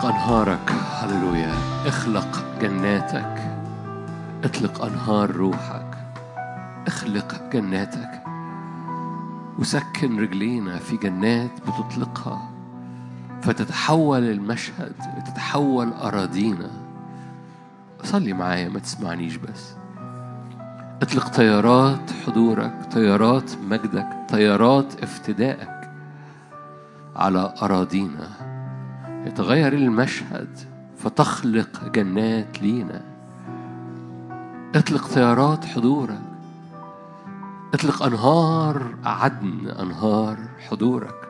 أطلق 0.00 0.14
أنهارك. 0.14 0.70
هللويا. 0.70 1.54
أخلق 1.86 2.44
جناتك. 2.60 3.58
أطلق 4.44 4.84
أنهار 4.84 5.30
روحك. 5.30 5.96
أخلق 6.86 7.50
جناتك. 7.52 8.22
وسكن 9.58 10.20
رجلينا 10.20 10.78
في 10.78 10.96
جنات 10.96 11.50
بتطلقها. 11.60 12.50
فتتحول 13.42 14.24
المشهد 14.24 14.92
تتحول 15.26 15.92
أراضينا. 15.92 16.70
صلي 18.02 18.32
معايا 18.32 18.68
ما 18.68 18.78
تسمعنيش 18.78 19.36
بس. 19.36 19.74
أطلق 21.02 21.28
طيارات 21.28 22.10
حضورك 22.26 22.88
طيارات 22.92 23.50
مجدك 23.70 24.08
طيارات 24.28 25.02
افتدائك 25.02 25.90
على 27.16 27.54
أراضينا. 27.62 28.49
يتغير 29.26 29.72
المشهد 29.72 30.58
فتخلق 30.98 31.88
جنات 31.88 32.62
لينا. 32.62 33.02
اطلق 34.74 35.06
طيارات 35.08 35.64
حضورك. 35.64 36.20
اطلق 37.74 38.02
أنهار 38.02 38.94
عدن 39.04 39.68
أنهار 39.68 40.38
حضورك. 40.68 41.28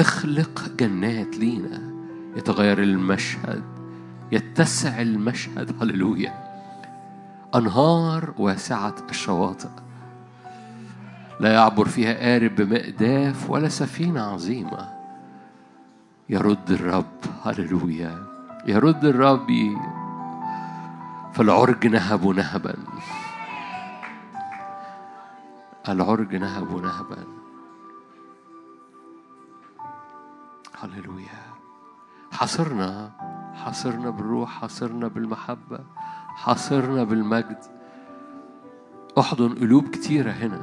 اخلق 0.00 0.68
جنات 0.78 1.36
لينا. 1.36 1.82
يتغير 2.36 2.82
المشهد. 2.82 3.62
يتسع 4.32 5.00
المشهد. 5.00 5.82
هللويا. 5.82 6.34
أنهار 7.54 8.34
واسعة 8.38 8.94
الشواطئ. 9.10 9.68
لا 11.40 11.52
يعبر 11.52 11.88
فيها 11.88 12.30
قارب 12.30 12.54
بمقداف 12.56 13.50
ولا 13.50 13.68
سفينة 13.68 14.20
عظيمة. 14.20 14.95
يرد 16.28 16.70
الرب 16.70 17.20
هللويا. 17.44 18.26
يرد 18.66 19.04
الرب 19.04 19.46
فالعرج 21.34 21.86
نهب 21.86 22.26
نهبا. 22.26 22.74
العرج 25.88 26.36
نهب 26.36 26.82
نهبا. 26.82 27.24
هللويا. 30.80 31.42
حاصرنا 32.32 33.10
حاصرنا 33.54 34.10
بالروح 34.10 34.50
حاصرنا 34.50 35.08
بالمحبة 35.08 35.80
حاصرنا 36.28 37.04
بالمجد. 37.04 37.58
أحضن 39.18 39.54
قلوب 39.54 39.88
كتيرة 39.88 40.30
هنا. 40.30 40.60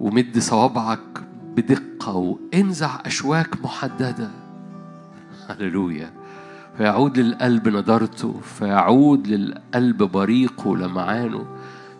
ومد 0.00 0.38
صوابعك 0.38 1.25
بدقة 1.56 2.16
وانزع 2.16 2.98
أشواك 3.06 3.64
محددة. 3.64 4.30
هللويا. 5.48 6.10
فيعود 6.76 7.18
للقلب 7.18 7.68
نضارته 7.68 8.40
فيعود 8.58 9.28
للقلب 9.28 10.02
بريقه 10.02 10.76
لمعانه 10.76 11.46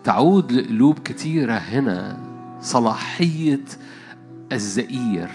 تعود 0.03 0.51
لقلوب 0.51 0.99
كتيرة 0.99 1.53
هنا 1.53 2.19
صلاحية 2.61 3.65
الزئير. 4.51 5.29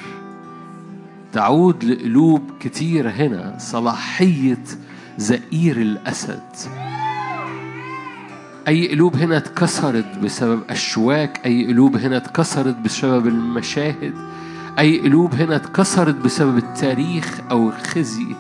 تعود 1.32 1.85
لقلوب 1.85 2.51
كتيرة 2.61 3.11
هنا 3.11 3.57
صلاحية 3.59 4.65
زئير 5.19 5.77
الأسد. 5.77 6.43
أي 8.68 8.89
قلوب 8.89 9.16
هنا 9.16 9.36
اتكسرت 9.36 10.18
بسبب 10.22 10.60
أشواك 10.70 11.40
أي 11.47 11.66
قلوب 11.66 11.97
هنا 11.97 12.16
اتكسرت 12.16 12.76
بسبب 12.76 13.26
المشاهد 13.26 14.14
أي 14.78 15.01
قلوب 15.01 15.34
هنا 15.34 15.56
اتكسرت 15.56 16.14
بسبب 16.14 16.56
التاريخ 16.56 17.40
أو 17.51 17.68
الخزي. 17.68 18.36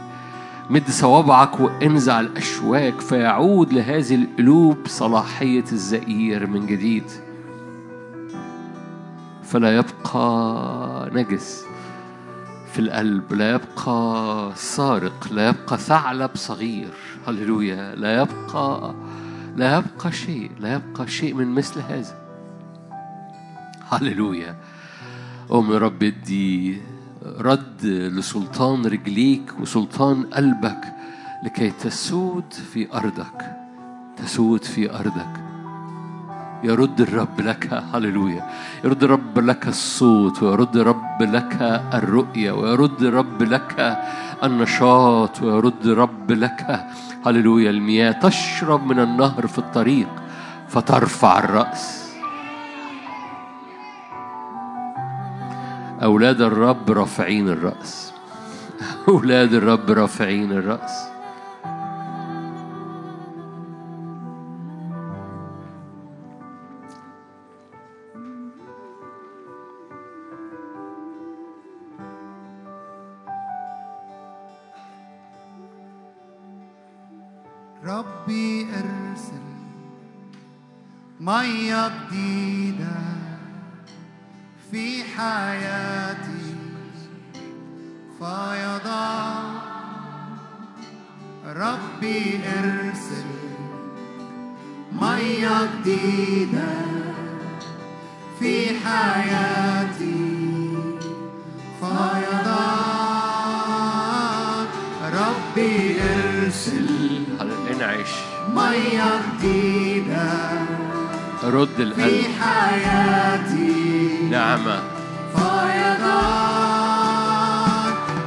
مد 0.70 0.90
صوابعك 0.90 1.60
وانزع 1.60 2.20
الأشواك 2.20 3.00
فيعود 3.00 3.72
لهذه 3.72 4.14
القلوب 4.14 4.78
صلاحية 4.86 5.64
الزئير 5.72 6.46
من 6.46 6.66
جديد. 6.66 7.04
فلا 9.42 9.76
يبقى 9.76 11.10
نجس 11.14 11.64
في 12.72 12.78
القلب 12.78 13.32
لا 13.32 13.50
يبقى 13.54 14.50
سارق 14.54 15.28
لا 15.30 15.48
يبقى 15.48 15.78
ثعلب 15.78 16.30
صغير. 16.34 16.92
هللويا. 17.26 17.94
لا 17.94 18.22
يبقى 18.22 18.94
لا 19.56 19.76
يبقى 19.76 20.12
شيء 20.12 20.50
لا 20.60 20.74
يبقى 20.74 21.08
شيء 21.08 21.34
من 21.34 21.48
مثل 21.54 21.80
هذا. 21.80 22.14
هللويا. 23.92 24.56
أم 25.52 25.72
رب 25.72 26.02
ادي 26.02 26.80
رد 27.38 27.84
لسلطان 27.84 28.86
رجليك 28.86 29.60
وسلطان 29.60 30.22
قلبك 30.22 30.84
لكي 31.44 31.70
تسود 31.70 32.52
في 32.72 32.92
أرضك 32.94 33.56
تسود 34.16 34.64
في 34.64 34.90
أرضك. 34.90 35.34
يرد 36.64 37.00
الرب 37.00 37.40
لك 37.40 37.72
هللويا. 37.94 38.48
يرد 38.84 39.02
الرب 39.04 39.38
لك 39.38 39.68
الصوت 39.68 40.42
ويرد 40.42 40.76
الرب 40.76 41.22
لك 41.22 41.56
الرؤية 41.94 42.52
ويرد 42.52 43.02
الرب 43.02 43.42
لك 43.42 43.98
النشاط 44.44 45.42
ويرد 45.42 45.86
الرب 45.86 46.30
لك. 46.30 46.86
هللويا 47.26 47.70
المياه 47.70 48.12
تشرب 48.12 48.86
من 48.86 48.98
النهر 48.98 49.46
في 49.46 49.58
الطريق 49.58 50.08
فترفع 50.68 51.38
الرأس. 51.38 52.12
أولاد 56.02 56.40
الرب 56.40 56.90
رافعين 56.90 57.48
الرأس. 57.48 58.12
أولاد 59.08 59.54
الرب 59.54 59.90
رافعين 59.90 60.52
الرأس. 60.52 61.11
مية 81.22 81.92
جديدة 82.10 83.00
في 84.70 85.04
حياتي 85.16 86.54
فيضع 88.18 89.42
ربي 91.46 92.40
إرسل. 92.58 93.30
مية 95.00 95.70
جديدة 95.84 96.74
في 98.38 98.68
حياتي 98.84 100.14
فيضع 101.80 102.72
ربي 105.12 106.00
إرسل. 106.02 106.88
انعش 107.70 108.10
مية 108.54 109.20
جديدة 109.38 110.71
رد 111.44 111.68
في 111.76 111.82
القلب 111.82 112.24
حياتي. 112.40 114.28
نعمة 114.30 114.82
فيضان 115.34 116.32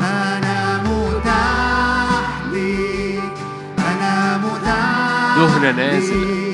أنا 0.02 0.84
متاح 0.84 2.42
ليك. 2.52 3.34
أنا 3.80 4.38
متاح 4.38 5.38
دهنة 5.38 5.72
نازل. 5.72 6.45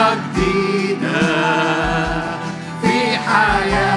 جديدة 0.00 1.20
في 2.82 3.16
حياتي 3.16 3.89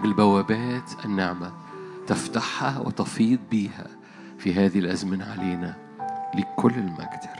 أجل 0.00 0.12
بوابات 0.12 1.04
النعمة 1.04 1.52
تفتحها 2.06 2.80
وتفيض 2.80 3.38
بيها 3.50 3.86
في 4.38 4.54
هذه 4.54 4.78
الأزمنة 4.78 5.24
علينا 5.24 5.76
لكل 6.34 6.72
المجدر 6.74 7.39